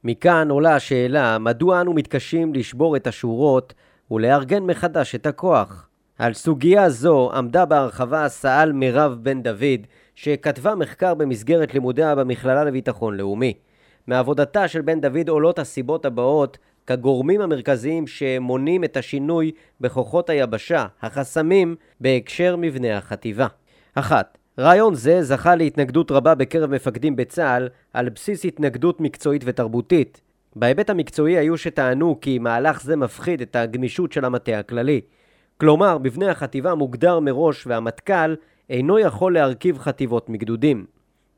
מכאן 0.04 0.50
עולה 0.50 0.74
השאלה 0.74 1.38
מדוע 1.38 1.80
אנו 1.80 1.92
מתקשים 1.92 2.54
לשבור 2.54 2.96
את 2.96 3.06
השורות 3.06 3.74
ולארגן 4.10 4.62
מחדש 4.62 5.14
את 5.14 5.26
הכוח. 5.26 5.88
על 6.18 6.32
סוגיה 6.32 6.90
זו 6.90 7.30
עמדה 7.34 7.64
בהרחבה 7.64 8.28
סא"ל 8.28 8.72
מירב 8.72 9.18
בן 9.22 9.42
דוד, 9.42 9.86
שכתבה 10.14 10.74
מחקר 10.74 11.14
במסגרת 11.14 11.74
לימודיה 11.74 12.14
במכללה 12.14 12.64
לביטחון 12.64 13.16
לאומי. 13.16 13.54
מעבודתה 14.06 14.68
של 14.68 14.80
בן 14.80 15.00
דוד 15.00 15.28
עולות 15.28 15.58
הסיבות 15.58 16.04
הבאות 16.04 16.58
כגורמים 16.86 17.40
המרכזיים 17.40 18.06
שמונים 18.06 18.84
את 18.84 18.96
השינוי 18.96 19.52
בכוחות 19.80 20.30
היבשה, 20.30 20.86
החסמים, 21.02 21.76
בהקשר 22.00 22.56
מבנה 22.56 22.98
החטיבה. 22.98 23.46
אחת, 23.94 24.38
רעיון 24.58 24.94
זה 24.94 25.22
זכה 25.22 25.54
להתנגדות 25.54 26.10
רבה 26.10 26.34
בקרב 26.34 26.70
מפקדים 26.70 27.16
בצה"ל 27.16 27.68
על 27.92 28.08
בסיס 28.08 28.44
התנגדות 28.44 29.00
מקצועית 29.00 29.42
ותרבותית. 29.44 30.20
בהיבט 30.56 30.90
המקצועי 30.90 31.38
היו 31.38 31.58
שטענו 31.58 32.20
כי 32.20 32.38
מהלך 32.38 32.82
זה 32.82 32.96
מפחיד 32.96 33.40
את 33.40 33.56
הגמישות 33.56 34.12
של 34.12 34.24
המטה 34.24 34.58
הכללי. 34.58 35.00
כלומר, 35.56 35.98
מבנה 35.98 36.30
החטיבה 36.30 36.74
מוגדר 36.74 37.20
מראש 37.20 37.66
והמטכ"ל 37.66 38.34
אינו 38.70 38.98
יכול 38.98 39.34
להרכיב 39.34 39.78
חטיבות 39.78 40.28
מגדודים. 40.28 40.86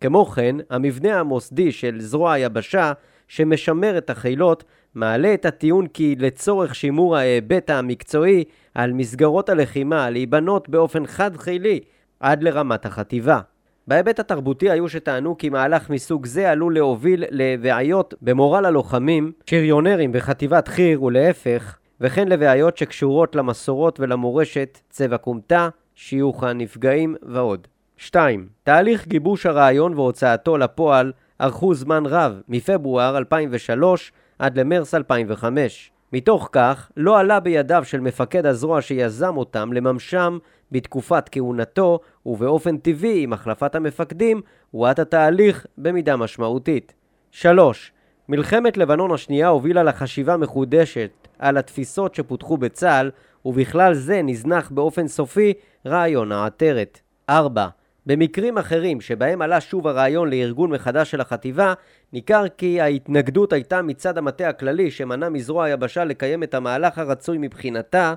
כמו 0.01 0.25
כן, 0.25 0.57
המבנה 0.71 1.21
המוסדי 1.21 1.73
של 1.73 2.01
זרוע 2.01 2.33
היבשה, 2.33 2.93
שמשמר 3.29 3.99
את 3.99 4.11
החילות, 4.11 4.65
מעלה 4.95 5.35
את 5.35 5.45
הטיעון 5.45 5.87
כי 5.87 6.17
לצורך 6.19 6.75
שימור 6.75 7.17
ההיבט 7.17 7.71
המקצועי 7.71 8.45
על 8.75 8.93
מסגרות 8.93 9.49
הלחימה 9.49 10.11
להיבנות 10.11 10.69
באופן 10.69 11.07
חד-חילי 11.07 11.81
עד 12.21 12.43
לרמת 12.43 12.87
החטיבה. 12.87 13.41
בהיבט 13.89 14.19
התרבותי 14.21 14.71
היו 14.71 14.89
שטענו 14.89 15.39
כי 15.39 15.49
מהלך 15.49 15.91
מסוג 15.91 16.27
זה 16.27 16.51
עלול 16.51 16.75
להוביל 16.75 17.25
לבעיות 17.31 18.15
במורל 18.23 18.65
הלוחמים, 18.65 19.33
שריונרים 19.47 20.13
בחטיבת 20.13 20.69
חי"ר 20.69 21.03
ולהפך, 21.03 21.77
וכן 22.01 22.29
לבעיות 22.29 22.77
שקשורות 22.77 23.37
למסורות 23.37 24.01
ולמורשת, 24.01 24.79
צבע 24.91 25.17
כומתה, 25.17 25.69
שיוך 25.95 26.45
הנפגעים 26.45 27.15
ועוד. 27.23 27.67
2. 27.97 28.49
תהליך 28.63 29.09
גיבוש 29.09 29.47
הרעיון 29.47 29.95
והוצאתו 29.95 30.59
לפועל 30.59 31.13
ארכו 31.41 31.75
זמן 31.75 32.07
רב, 32.07 32.41
מפברואר 32.49 33.19
2003 33.19 34.13
עד 34.39 34.59
למרס 34.59 34.95
2005. 34.95 35.91
מתוך 36.13 36.49
כך, 36.53 36.91
לא 36.97 37.19
עלה 37.19 37.41
בידיו 37.41 37.85
של 37.85 38.01
מפקד 38.01 38.47
הזרוע 38.47 38.83
שיזם 38.83 39.37
אותם 39.37 39.73
לממשם 39.73 40.39
בתקופת 40.73 41.29
כהונתו, 41.33 42.01
ובאופן 42.27 42.77
טבעי 42.77 43.23
עם 43.23 43.33
החלפת 43.33 43.75
המפקדים, 43.75 44.43
הואט 44.71 44.99
התהליך 44.99 45.67
במידה 45.79 46.17
משמעותית. 46.17 46.95
3. 47.31 47.93
מלחמת 48.29 48.77
לבנון 48.77 49.13
השנייה 49.13 49.49
הובילה 49.49 49.83
לחשיבה 49.83 50.37
מחודשת 50.37 51.11
על 51.39 51.57
התפיסות 51.57 52.15
שפותחו 52.15 52.57
בצה"ל, 52.57 53.11
ובכלל 53.45 53.95
זה 53.95 54.23
נזנח 54.23 54.71
באופן 54.71 55.09
סופי 55.09 55.53
רעיון 55.87 56.33
העטרת. 56.33 57.01
4. 57.29 57.69
במקרים 58.07 58.59
אחרים 58.59 59.01
שבהם 59.01 59.43
עלה 59.43 59.61
שוב 59.61 59.87
הרעיון 59.87 60.31
לארגון 60.31 60.71
מחדש 60.71 61.11
של 61.11 61.21
החטיבה, 61.21 61.75
ניכר 62.13 62.49
כי 62.49 62.81
ההתנגדות 62.81 63.53
הייתה 63.53 63.83
מצד 63.83 64.19
המטה 64.19 64.49
הכללי 64.49 64.91
שמנע 64.91 65.29
מזרוע 65.29 65.65
היבשה 65.65 66.05
לקיים 66.05 66.43
את 66.43 66.55
המהלך 66.55 66.99
הרצוי 66.99 67.39
מבחינתה, 67.41 68.15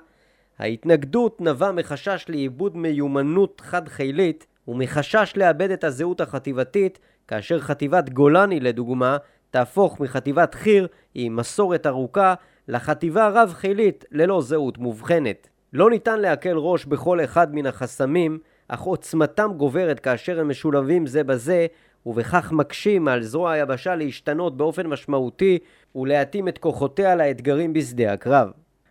ההתנגדות 0.59 1.41
נבע 1.41 1.71
מחשש 1.71 2.25
לאיבוד 2.29 2.77
מיומנות 2.77 3.61
חד-חילית 3.65 4.47
ומחשש 4.67 5.33
לאבד 5.35 5.71
את 5.71 5.83
הזהות 5.83 6.21
החטיבתית 6.21 6.99
כאשר 7.27 7.59
חטיבת 7.59 8.09
גולני 8.09 8.59
לדוגמה 8.59 9.17
תהפוך 9.51 9.99
מחטיבת 9.99 10.53
חי"ר 10.53 10.85
עם 11.15 11.35
מסורת 11.35 11.87
ארוכה 11.87 12.33
לחטיבה 12.67 13.27
רב-חילית 13.27 14.05
ללא 14.11 14.41
זהות 14.41 14.77
מובחנת. 14.77 15.49
לא 15.73 15.89
ניתן 15.89 16.19
להקל 16.19 16.57
ראש 16.57 16.85
בכל 16.85 17.23
אחד 17.23 17.55
מן 17.55 17.65
החסמים 17.65 18.39
אך 18.67 18.81
עוצמתם 18.81 19.51
גוברת 19.57 19.99
כאשר 19.99 20.39
הם 20.39 20.49
משולבים 20.49 21.05
זה 21.05 21.23
בזה, 21.23 21.67
ובכך 22.05 22.51
מקשים 22.51 23.07
על 23.07 23.23
זרוע 23.23 23.51
היבשה 23.51 23.95
להשתנות 23.95 24.57
באופן 24.57 24.87
משמעותי 24.87 25.57
ולהתאים 25.95 26.47
את 26.47 26.57
כוחותיה 26.57 27.15
לאתגרים 27.15 27.73
בשדה 27.73 28.13
הקרב. 28.13 28.49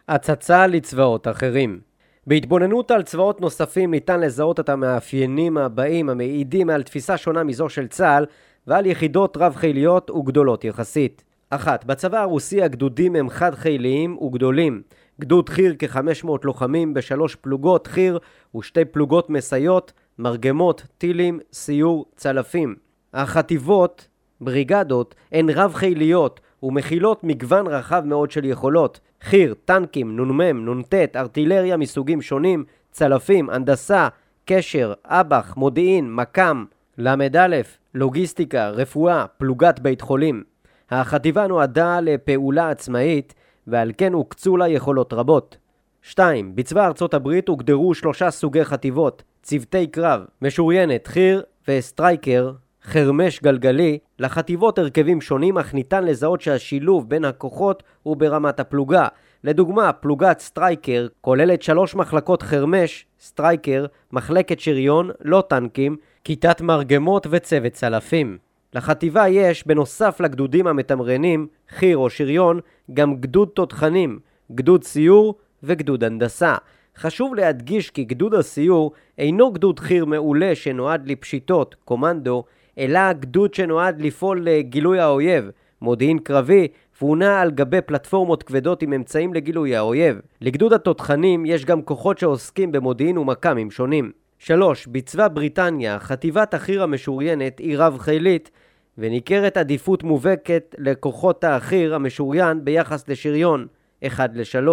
הצצה 0.08 0.66
לצבאות 0.66 1.28
אחרים 1.28 1.80
בהתבוננות 2.26 2.90
על 2.90 3.02
צבאות 3.02 3.40
נוספים 3.40 3.90
ניתן 3.90 4.20
לזהות 4.20 4.60
את 4.60 4.68
המאפיינים 4.68 5.58
הבאים 5.58 6.08
המעידים 6.08 6.70
על 6.70 6.82
תפיסה 6.82 7.16
שונה 7.16 7.44
מזו 7.44 7.68
של 7.68 7.86
צה"ל 7.86 8.26
ועל 8.66 8.86
יחידות 8.86 9.36
רב-חיליות 9.36 10.10
וגדולות 10.10 10.64
יחסית. 10.64 11.24
אחת, 11.50 11.84
בצבא 11.84 12.20
הרוסי 12.20 12.62
הגדודים 12.62 13.16
הם 13.16 13.28
חד-חיליים 13.28 14.18
וגדולים. 14.22 14.82
גדוד 15.20 15.48
חי"ר 15.48 15.72
כ-500 15.78 16.28
לוחמים 16.44 16.94
בשלוש 16.94 17.34
פלוגות 17.34 17.86
חי"ר 17.86 18.18
ושתי 18.56 18.84
פלוגות 18.84 19.30
מסייעות, 19.30 19.92
מרגמות, 20.18 20.86
טילים, 20.98 21.40
סיור, 21.52 22.06
צלפים. 22.16 22.76
החטיבות, 23.14 24.08
בריגדות, 24.40 25.14
הן 25.32 25.50
רב-חיליות 25.50 26.40
ומכילות 26.62 27.24
מגוון 27.24 27.66
רחב 27.66 28.02
מאוד 28.04 28.30
של 28.30 28.44
יכולות. 28.44 29.00
חי"ר, 29.22 29.54
טנקים, 29.64 30.20
נ"מ, 30.20 30.70
נ"ט, 30.70 30.94
ארטילריה 31.16 31.76
מסוגים 31.76 32.22
שונים, 32.22 32.64
צלפים, 32.90 33.50
הנדסה, 33.50 34.08
קשר, 34.44 34.92
אב"ח, 35.04 35.56
מודיעין, 35.56 36.14
מקם, 36.14 36.64
ל"א, 36.98 37.46
לוגיסטיקה, 37.94 38.68
רפואה, 38.68 39.26
פלוגת 39.38 39.78
בית 39.78 40.00
חולים. 40.00 40.42
החטיבה 40.90 41.46
נועדה 41.46 42.00
לפעולה 42.00 42.70
עצמאית 42.70 43.34
ועל 43.66 43.92
כן 43.98 44.12
הוקצו 44.12 44.56
לה 44.56 44.68
יכולות 44.68 45.12
רבות. 45.12 45.56
2. 46.02 46.56
בצבא 46.56 46.86
ארצות 46.86 47.14
הברית 47.14 47.48
הוגדרו 47.48 47.94
שלושה 47.94 48.30
סוגי 48.30 48.64
חטיבות 48.64 49.22
צוותי 49.42 49.86
קרב, 49.86 50.20
משוריינת, 50.42 51.06
חי"ר 51.06 51.40
וסטרייקר, 51.68 52.52
חרמש 52.82 53.40
גלגלי, 53.42 53.98
לחטיבות 54.18 54.78
הרכבים 54.78 55.20
שונים 55.20 55.58
אך 55.58 55.74
ניתן 55.74 56.04
לזהות 56.04 56.40
שהשילוב 56.40 57.08
בין 57.08 57.24
הכוחות 57.24 57.82
הוא 58.02 58.16
ברמת 58.16 58.60
הפלוגה. 58.60 59.08
לדוגמה, 59.44 59.92
פלוגת 59.92 60.40
סטרייקר 60.40 61.06
כוללת 61.20 61.62
שלוש 61.62 61.94
מחלקות 61.94 62.42
חרמש, 62.42 63.06
סטרייקר, 63.20 63.86
מחלקת 64.12 64.60
שריון, 64.60 65.10
לא 65.20 65.42
טנקים, 65.48 65.96
כיתת 66.24 66.60
מרגמות 66.60 67.26
וצוות 67.30 67.72
צלפים. 67.72 68.38
לחטיבה 68.74 69.28
יש, 69.28 69.66
בנוסף 69.66 70.20
לגדודים 70.20 70.66
המתמרנים, 70.66 71.46
חי"ר 71.68 71.96
או 71.96 72.10
שריון, 72.10 72.60
גם 72.94 73.16
גדוד 73.16 73.48
תותחנים, 73.48 74.18
גדוד 74.52 74.84
סיור 74.84 75.34
וגדוד 75.62 76.04
הנדסה. 76.04 76.54
חשוב 76.96 77.34
להדגיש 77.34 77.90
כי 77.90 78.04
גדוד 78.04 78.34
הסיור 78.34 78.92
אינו 79.18 79.52
גדוד 79.52 79.80
חי"ר 79.80 80.04
מעולה 80.04 80.54
שנועד 80.54 81.06
לפשיטות, 81.06 81.74
קומנדו, 81.84 82.44
אלא 82.78 83.12
גדוד 83.12 83.54
שנועד 83.54 84.00
לפעול 84.00 84.44
לגילוי 84.44 85.00
האויב, 85.00 85.50
מודיעין 85.82 86.18
קרבי, 86.18 86.68
והונע 87.00 87.40
על 87.40 87.50
גבי 87.50 87.80
פלטפורמות 87.80 88.42
כבדות 88.42 88.82
עם 88.82 88.92
אמצעים 88.92 89.34
לגילוי 89.34 89.76
האויב. 89.76 90.20
לגדוד 90.40 90.72
התותחנים 90.72 91.46
יש 91.46 91.64
גם 91.64 91.82
כוחות 91.82 92.18
שעוסקים 92.18 92.72
במודיעין 92.72 93.18
ומכ"מים 93.18 93.70
שונים. 93.70 94.12
3. 94.38 94.86
בצבא 94.86 95.28
בריטניה, 95.28 95.98
חטיבת 95.98 96.54
החי"ר 96.54 96.82
המשוריינת 96.82 97.58
היא 97.58 97.78
רב-חילית, 97.78 98.50
וניכרת 98.98 99.56
עדיפות 99.56 100.02
מובהקת 100.02 100.74
לכוחות 100.78 101.44
החי"ר 101.44 101.94
המשוריין 101.94 102.64
ביחס 102.64 103.08
לשריון, 103.08 103.66
1 104.06 104.30
ל-3. 104.34 104.68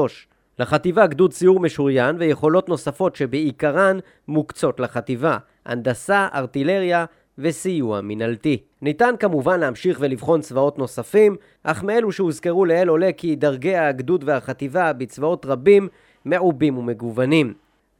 לחטיבה 0.60 1.08
גדוד 1.08 1.34
סיור 1.34 1.60
משוריין 1.60 2.16
ויכולות 2.20 2.70
נוספות 2.70 3.16
שבעיקרן 3.16 4.00
מוקצות 4.28 4.80
לחטיבה, 4.80 5.38
הנדסה, 5.66 6.28
ארטילריה 6.34 7.06
וסיוע 7.38 8.02
מינהלתי. 8.02 8.58
ניתן 8.82 9.16
כמובן 9.20 9.60
להמשיך 9.60 9.98
ולבחון 10.02 10.42
צבאות 10.42 10.78
נוספים, 10.78 11.36
אך 11.64 11.84
מאלו 11.84 12.12
שהוזכרו 12.12 12.66
לעיל 12.66 12.90
עולה 12.90 13.12
כי 13.18 13.36
דרגי 13.36 13.76
הגדוד 13.76 14.24
והחטיבה 14.28 14.94
בצבאות 14.94 15.46
רבים 15.46 15.88
מעובים 16.26 16.78
ומגוונים. 16.78 17.54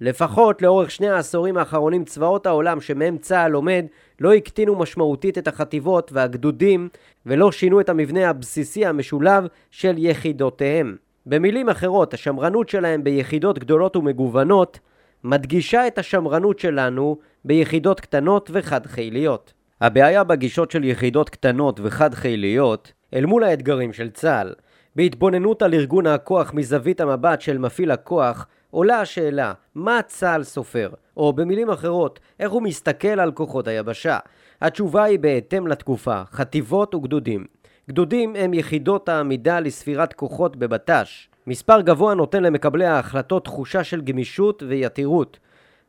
לפחות 0.04 0.62
לאורך 0.62 0.92
שני 0.92 1.10
העשורים 1.10 1.58
האחרונים 1.58 2.06
צבאות 2.06 2.46
העולם 2.46 2.82
שמהם 2.82 3.18
צה"ל 3.18 3.52
לומד 3.52 3.86
לא 4.20 4.34
הקטינו 4.34 4.76
משמעותית 4.76 5.38
את 5.38 5.48
החטיבות 5.48 6.12
והגדודים 6.12 6.90
ולא 7.26 7.52
שינו 7.52 7.80
את 7.80 7.90
המבנה 7.90 8.30
הבסיסי 8.30 8.86
המשולב 8.86 9.48
של 9.72 9.94
יחידותיהם. 9.98 10.96
במילים 11.26 11.70
אחרות, 11.70 12.14
השמרנות 12.14 12.70
שלהם 12.70 13.04
ביחידות 13.04 13.60
גדולות 13.60 13.96
ומגוונות 13.96 14.80
מדגישה 15.24 15.88
את 15.88 15.98
השמרנות 15.98 16.60
שלנו 16.60 17.18
ביחידות 17.46 18.00
קטנות 18.00 18.50
וחד-חיליות. 18.54 19.54
הבעיה 19.82 20.24
בגישות 20.24 20.72
של 20.72 20.84
יחידות 20.84 21.30
קטנות 21.30 21.80
וחד-חיליות 21.84 22.94
אל 23.14 23.26
מול 23.26 23.44
האתגרים 23.44 23.94
של 23.94 24.10
צה"ל. 24.10 24.54
בהתבוננות 24.96 25.62
על 25.62 25.74
ארגון 25.74 26.08
הכוח 26.08 26.54
מזווית 26.54 27.02
המבט 27.02 27.42
של 27.42 27.58
מפעיל 27.58 27.92
הכוח 27.92 28.48
עולה 28.74 29.02
השאלה, 29.02 29.54
מה 29.76 30.02
צה"ל 30.08 30.44
סופר? 30.44 30.90
או 31.18 31.34
במילים 31.34 31.70
אחרות, 31.70 32.20
איך 32.40 32.52
הוא 32.52 32.62
מסתכל 32.62 33.20
על 33.20 33.32
כוחות 33.32 33.68
היבשה? 33.68 34.18
התשובה 34.62 35.04
היא 35.04 35.20
בהתאם 35.20 35.68
לתקופה, 35.68 36.22
חטיבות 36.32 36.96
וגדודים. 36.96 37.46
גדודים 37.90 38.36
הם 38.36 38.54
יחידות 38.54 39.10
העמידה 39.10 39.60
לספירת 39.60 40.14
כוחות 40.14 40.56
בבט"ש. 40.56 41.30
מספר 41.48 41.82
גבוה 41.82 42.14
נותן 42.14 42.44
למקבלי 42.44 42.86
ההחלטות 42.86 43.46
תחושה 43.46 43.84
של 43.84 44.02
גמישות 44.02 44.64
ויתירות. 44.68 45.40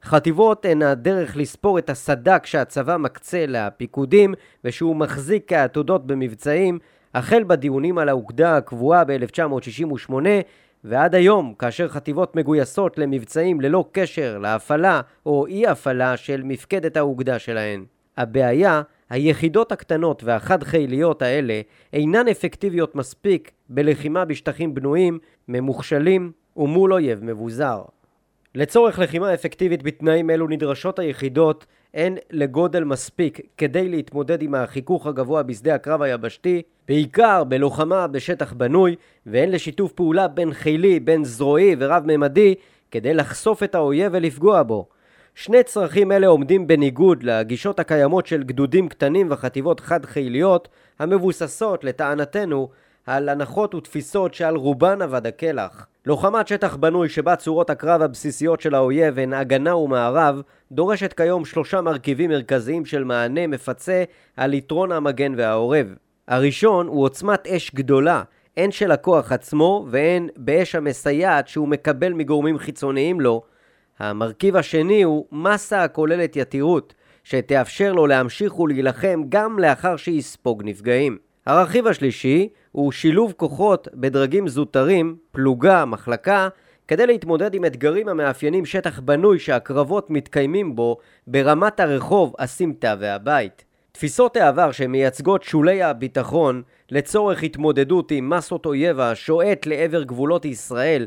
חטיבות 0.02 0.64
הן 0.64 0.82
הדרך 0.82 1.36
לספור 1.36 1.78
את 1.78 1.90
הסד"כ 1.90 2.46
שהצבא 2.46 2.96
מקצה 2.96 3.44
לפיקודים 3.48 4.34
ושהוא 4.64 4.96
מחזיק 4.96 5.42
כעתודות 5.46 6.06
במבצעים 6.06 6.78
החל 7.14 7.44
בדיונים 7.46 7.98
על 7.98 8.08
האוגדה 8.08 8.56
הקבועה 8.56 9.04
ב-1968 9.04 10.12
ועד 10.84 11.14
היום, 11.14 11.54
כאשר 11.58 11.88
חטיבות 11.88 12.36
מגויסות 12.36 12.98
למבצעים 12.98 13.60
ללא 13.60 13.84
קשר 13.92 14.38
להפעלה 14.38 15.00
או 15.26 15.46
אי 15.46 15.66
הפעלה 15.66 16.16
של 16.16 16.42
מפקדת 16.42 16.96
האוגדה 16.96 17.38
שלהן. 17.38 17.84
הבעיה, 18.16 18.82
היחידות 19.10 19.72
הקטנות 19.72 20.24
והחד-חיליות 20.24 21.22
האלה 21.22 21.60
אינן 21.92 22.28
אפקטיביות 22.28 22.94
מספיק 22.94 23.50
בלחימה 23.68 24.24
בשטחים 24.24 24.74
בנויים, 24.74 25.18
ממוכשלים 25.48 26.32
ומול 26.56 26.92
אויב 26.92 27.24
מבוזר. 27.24 27.82
לצורך 28.54 28.98
לחימה 28.98 29.34
אפקטיבית 29.34 29.82
בתנאים 29.82 30.30
אלו 30.30 30.48
נדרשות 30.48 30.98
היחידות 30.98 31.66
הן 31.94 32.14
לגודל 32.30 32.84
מספיק 32.84 33.40
כדי 33.58 33.88
להתמודד 33.88 34.42
עם 34.42 34.54
החיכוך 34.54 35.06
הגבוה 35.06 35.42
בשדה 35.42 35.74
הקרב 35.74 36.02
היבשתי, 36.02 36.62
בעיקר 36.88 37.44
בלוחמה 37.44 38.06
בשטח 38.06 38.52
בנוי, 38.52 38.96
והן 39.26 39.50
לשיתוף 39.50 39.92
פעולה 39.92 40.28
בין 40.28 40.52
חילי, 40.52 41.00
בין 41.00 41.24
זרועי 41.24 41.76
ורב-ממדי 41.78 42.54
כדי 42.90 43.14
לחשוף 43.14 43.62
את 43.62 43.74
האויב 43.74 44.12
ולפגוע 44.14 44.62
בו. 44.62 44.88
שני 45.34 45.62
צרכים 45.62 46.12
אלה 46.12 46.26
עומדים 46.26 46.66
בניגוד 46.66 47.22
לגישות 47.22 47.80
הקיימות 47.80 48.26
של 48.26 48.42
גדודים 48.42 48.88
קטנים 48.88 49.26
וחטיבות 49.30 49.80
חד-חיליות 49.80 50.68
המבוססות, 50.98 51.84
לטענתנו, 51.84 52.68
על 53.06 53.28
הנחות 53.28 53.74
ותפיסות 53.74 54.34
שעל 54.34 54.56
רובן 54.56 55.02
אבד 55.02 55.26
הקלח. 55.26 55.86
לוחמת 56.06 56.48
שטח 56.48 56.76
בנוי 56.76 57.08
שבה 57.08 57.36
צורות 57.36 57.70
הקרב 57.70 58.02
הבסיסיות 58.02 58.60
של 58.60 58.74
האויב 58.74 59.18
הן 59.18 59.32
הגנה 59.32 59.76
ומערב, 59.76 60.42
דורשת 60.72 61.12
כיום 61.12 61.44
שלושה 61.44 61.80
מרכיבים 61.80 62.30
מרכזיים 62.30 62.84
של 62.84 63.04
מענה 63.04 63.46
מפצה 63.46 64.04
על 64.36 64.54
יתרון 64.54 64.92
המגן 64.92 65.34
והעורב. 65.36 65.94
הראשון 66.28 66.86
הוא 66.86 67.04
עוצמת 67.04 67.46
אש 67.46 67.74
גדולה, 67.74 68.22
הן 68.56 68.70
של 68.70 68.90
הכוח 68.90 69.32
עצמו 69.32 69.86
והן 69.90 70.28
באש 70.36 70.74
המסייעת 70.74 71.48
שהוא 71.48 71.68
מקבל 71.68 72.12
מגורמים 72.12 72.58
חיצוניים 72.58 73.20
לו. 73.20 73.42
המרכיב 73.98 74.56
השני 74.56 75.02
הוא 75.02 75.26
מסה 75.32 75.82
הכוללת 75.82 76.36
יתירות, 76.36 76.94
שתאפשר 77.24 77.92
לו 77.92 78.06
להמשיך 78.06 78.60
ולהילחם 78.60 79.22
גם 79.28 79.58
לאחר 79.58 79.96
שיספוג 79.96 80.62
נפגעים. 80.64 81.18
הרכיב 81.46 81.86
השלישי 81.86 82.48
הוא 82.74 82.92
שילוב 82.92 83.32
כוחות 83.36 83.88
בדרגים 83.94 84.48
זוטרים, 84.48 85.16
פלוגה, 85.32 85.84
מחלקה, 85.84 86.48
כדי 86.88 87.06
להתמודד 87.06 87.54
עם 87.54 87.64
אתגרים 87.64 88.08
המאפיינים 88.08 88.64
שטח 88.66 89.00
בנוי 89.00 89.38
שהקרבות 89.38 90.10
מתקיימים 90.10 90.76
בו 90.76 90.96
ברמת 91.26 91.80
הרחוב, 91.80 92.34
הסמטה 92.38 92.94
והבית. 92.98 93.64
תפיסות 93.92 94.36
העבר 94.36 94.72
שמייצגות 94.72 95.42
שולי 95.42 95.82
הביטחון 95.82 96.62
לצורך 96.90 97.42
התמודדות 97.42 98.10
עם 98.10 98.30
מסות 98.30 98.66
אויב 98.66 99.00
השועט 99.00 99.66
לעבר 99.66 100.02
גבולות 100.02 100.44
ישראל 100.44 101.06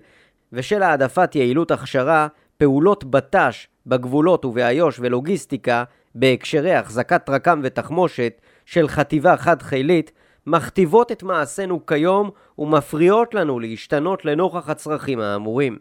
ושל 0.53 0.83
העדפת 0.83 1.35
יעילות 1.35 1.71
הכשרה, 1.71 2.27
פעולות 2.57 3.03
בט"ש 3.03 3.67
בגבולות 3.87 4.45
ובאיו"ש 4.45 4.99
ולוגיסטיקה 4.99 5.83
בהקשרי 6.15 6.73
החזקת 6.73 7.29
רקם 7.29 7.59
ותחמושת 7.63 8.41
של 8.65 8.87
חטיבה 8.87 9.37
חד-חילית 9.37 10.11
מכתיבות 10.47 11.11
את 11.11 11.23
מעשינו 11.23 11.85
כיום 11.85 12.29
ומפריעות 12.57 13.33
לנו 13.33 13.59
להשתנות 13.59 14.25
לנוכח 14.25 14.69
הצרכים 14.69 15.19
האמורים. 15.19 15.77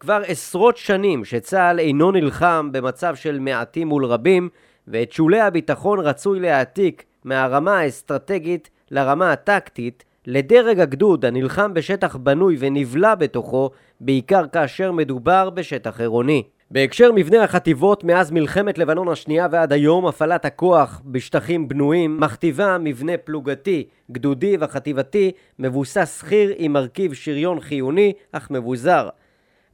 כבר 0.00 0.22
עשרות 0.26 0.76
שנים 0.76 1.24
שצה"ל 1.24 1.78
אינו 1.78 2.10
נלחם 2.10 2.68
במצב 2.72 3.14
של 3.14 3.38
מעטים 3.38 3.88
מול 3.88 4.04
רבים, 4.04 4.48
ואת 4.88 5.12
שולי 5.12 5.40
הביטחון 5.40 6.00
רצוי 6.00 6.40
להעתיק 6.40 7.04
מהרמה 7.24 7.78
האסטרטגית 7.78 8.70
לרמה 8.90 9.32
הטקטית, 9.32 10.04
לדרג 10.26 10.80
הגדוד 10.80 11.24
הנלחם 11.24 11.74
בשטח 11.74 12.16
בנוי 12.16 12.56
ונבלע 12.58 13.14
בתוכו, 13.14 13.70
בעיקר 14.00 14.46
כאשר 14.46 14.92
מדובר 14.92 15.50
בשטח 15.50 16.00
עירוני. 16.00 16.42
בהקשר 16.72 17.12
מבנה 17.14 17.44
החטיבות 17.44 18.04
מאז 18.04 18.30
מלחמת 18.30 18.78
לבנון 18.78 19.08
השנייה 19.08 19.46
ועד 19.50 19.72
היום 19.72 20.06
הפעלת 20.06 20.44
הכוח 20.44 21.00
בשטחים 21.04 21.68
בנויים 21.68 22.20
מכתיבה 22.20 22.78
מבנה 22.78 23.12
פלוגתי, 23.16 23.84
גדודי 24.10 24.56
וחטיבתי 24.60 25.32
מבוסס 25.58 26.22
חי"ר 26.22 26.50
עם 26.56 26.72
מרכיב 26.72 27.14
שריון 27.14 27.60
חיוני 27.60 28.12
אך 28.32 28.50
מבוזר. 28.50 29.08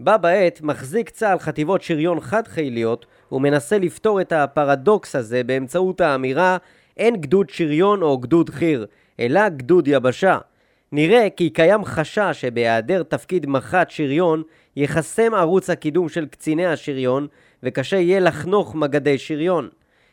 בה 0.01 0.17
בעת 0.17 0.61
מחזיק 0.63 1.11
צה"ל 1.11 1.39
חטיבות 1.39 1.83
שריון 1.83 2.21
חד-חיליות 2.21 3.07
ומנסה 3.33 3.79
לפתור 3.79 4.21
את 4.21 4.33
הפרדוקס 4.33 5.17
הזה 5.17 5.45
באמצעות 5.45 6.01
האמירה 6.01 6.57
אין 6.97 7.17
גדוד 7.17 7.51
שריון 7.51 8.03
או 8.03 8.19
גדוד 8.19 8.51
חי"ר, 8.51 8.85
אלא 9.21 9.49
גדוד 9.49 9.89
יבשה. 9.89 10.39
נראה 10.93 11.29
כי 11.37 11.51
קיים 11.51 11.85
חשש 11.85 12.39
שבהיעדר 12.41 13.03
תפקיד 13.03 13.47
מח"ט 13.47 13.91
שריון 13.91 14.43
ייחסם 14.77 15.35
ערוץ 15.35 15.71
הקידום 15.71 16.09
של 16.09 16.27
קציני 16.27 16.67
השריון 16.67 17.27
וקשה 17.63 17.97
יהיה 17.97 18.21
לחנוך 18.21 18.75
מגדי 18.75 19.19
שריון. 19.19 19.69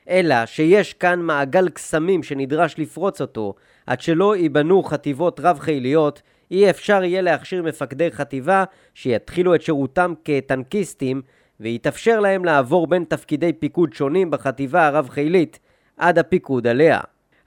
אלא 0.10 0.46
שיש 0.46 0.94
כאן 0.94 1.20
מעגל 1.20 1.70
קסמים 1.70 2.24
שנדרש 2.24 2.76
לפרוץ 2.78 3.22
אותו 3.22 3.54
עד 3.88 4.02
שלא 4.02 4.36
ייבנו 4.36 4.84
חטיבות 4.84 5.40
רב-חיליות 5.40 6.22
אי 6.52 6.70
אפשר 6.70 7.04
יהיה 7.04 7.22
להכשיר 7.22 7.64
מפקדי 7.64 8.12
חטיבה 8.12 8.64
שיתחילו 8.94 9.56
את 9.56 9.62
שירותם 9.62 10.14
כטנקיסטים 10.26 11.22
ויתאפשר 11.60 12.20
להם 12.20 12.46
לעבור 12.46 12.88
בין 12.88 13.04
תפקידי 13.10 13.54
פיקוד 13.54 13.94
שונים 13.94 14.32
בחטיבה 14.32 14.88
הרב-חילית 14.88 15.60
עד 15.98 16.20
הפיקוד 16.20 16.68
עליה. 16.68 17.00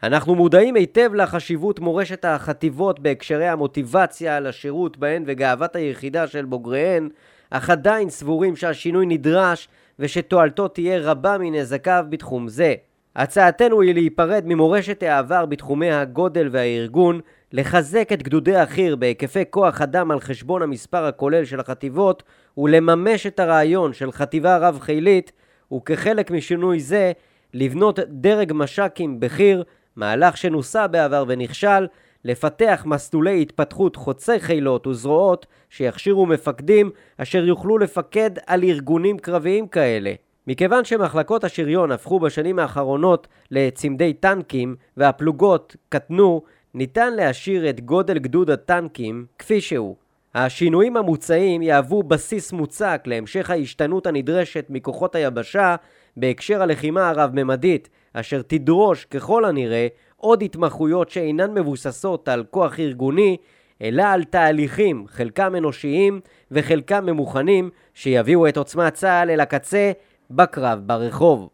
אנחנו 0.02 0.34
מודעים 0.34 0.74
היטב 0.74 1.14
לחשיבות 1.14 1.80
מורשת 1.80 2.24
החטיבות 2.24 3.00
בהקשרי 3.00 3.48
המוטיבציה 3.48 4.40
לשירות 4.40 4.96
בהן 4.96 5.24
וגאוות 5.26 5.76
היחידה 5.76 6.26
של 6.26 6.44
בוגריהן, 6.44 7.08
אך 7.50 7.70
עדיין 7.70 8.10
סבורים 8.10 8.56
שהשינוי 8.56 9.06
נדרש 9.06 9.68
ושתועלתו 9.98 10.68
תהיה 10.68 10.98
רבה 10.98 11.36
מנזקיו 11.38 12.04
בתחום 12.08 12.48
זה. 12.48 12.74
הצעתנו 13.16 13.80
היא 13.80 13.94
להיפרד 13.94 14.42
ממורשת 14.46 15.02
העבר 15.02 15.46
בתחומי 15.46 15.90
הגודל 15.90 16.48
והארגון, 16.52 17.20
לחזק 17.52 18.08
את 18.12 18.22
גדודי 18.22 18.56
החי"ר 18.56 18.96
בהיקפי 18.96 19.42
כוח 19.50 19.80
אדם 19.80 20.10
על 20.10 20.20
חשבון 20.20 20.62
המספר 20.62 21.04
הכולל 21.04 21.44
של 21.44 21.60
החטיבות 21.60 22.22
ולממש 22.58 23.26
את 23.26 23.40
הרעיון 23.40 23.92
של 23.92 24.12
חטיבה 24.12 24.56
רב-חילית 24.56 25.32
וכחלק 25.72 26.30
משינוי 26.30 26.80
זה 26.80 27.12
לבנות 27.54 27.98
דרג 28.08 28.52
מש"קים 28.54 29.20
בחי"ר 29.20 29.62
מהלך 29.98 30.36
שנוסה 30.36 30.86
בעבר 30.86 31.24
ונכשל, 31.28 31.86
לפתח 32.24 32.82
מסלולי 32.86 33.42
התפתחות 33.42 33.96
חוצי 33.96 34.40
חילות 34.40 34.86
וזרועות 34.86 35.46
שיכשירו 35.70 36.26
מפקדים 36.26 36.90
אשר 37.18 37.44
יוכלו 37.44 37.78
לפקד 37.78 38.30
על 38.46 38.64
ארגונים 38.64 39.18
קרביים 39.18 39.68
כאלה. 39.68 40.12
מכיוון 40.46 40.84
שמחלקות 40.84 41.44
השריון 41.44 41.92
הפכו 41.92 42.20
בשנים 42.20 42.58
האחרונות 42.58 43.28
לצמדי 43.50 44.12
טנקים 44.12 44.76
והפלוגות 44.96 45.76
קטנו, 45.88 46.42
ניתן 46.74 47.14
להשאיר 47.14 47.70
את 47.70 47.80
גודל 47.80 48.18
גדוד 48.18 48.50
הטנקים 48.50 49.26
כפי 49.38 49.60
שהוא. 49.60 49.96
השינויים 50.34 50.96
המוצעים 50.96 51.62
יהוו 51.62 52.02
בסיס 52.02 52.52
מוצק 52.52 53.02
להמשך 53.06 53.50
ההשתנות 53.50 54.06
הנדרשת 54.06 54.66
מכוחות 54.68 55.14
היבשה 55.14 55.76
בהקשר 56.16 56.62
הלחימה 56.62 57.08
הרב-ממדית, 57.08 57.88
אשר 58.20 58.42
תדרוש 58.42 59.04
ככל 59.04 59.44
הנראה 59.44 59.86
עוד 60.16 60.42
התמחויות 60.42 61.10
שאינן 61.10 61.54
מבוססות 61.54 62.28
על 62.28 62.44
כוח 62.50 62.80
ארגוני, 62.80 63.36
אלא 63.82 64.02
על 64.02 64.24
תהליכים, 64.24 65.04
חלקם 65.08 65.56
אנושיים 65.56 66.20
וחלקם 66.50 67.06
ממוכנים, 67.06 67.70
שיביאו 67.94 68.48
את 68.48 68.56
עוצמת 68.56 68.94
צה"ל 68.94 69.30
אל 69.30 69.40
הקצה 69.40 69.92
בקרב 70.30 70.80
ברחוב. 70.86 71.48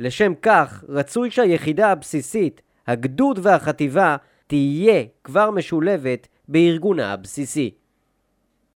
לשם 0.00 0.32
כך, 0.42 0.84
רצוי 0.88 1.30
שהיחידה 1.30 1.92
הבסיסית, 1.92 2.62
הגדוד 2.86 3.38
והחטיבה, 3.42 4.16
תהיה 4.46 5.02
כבר 5.24 5.50
משולבת 5.50 6.28
בארגונה 6.48 7.12
הבסיסי. 7.12 7.70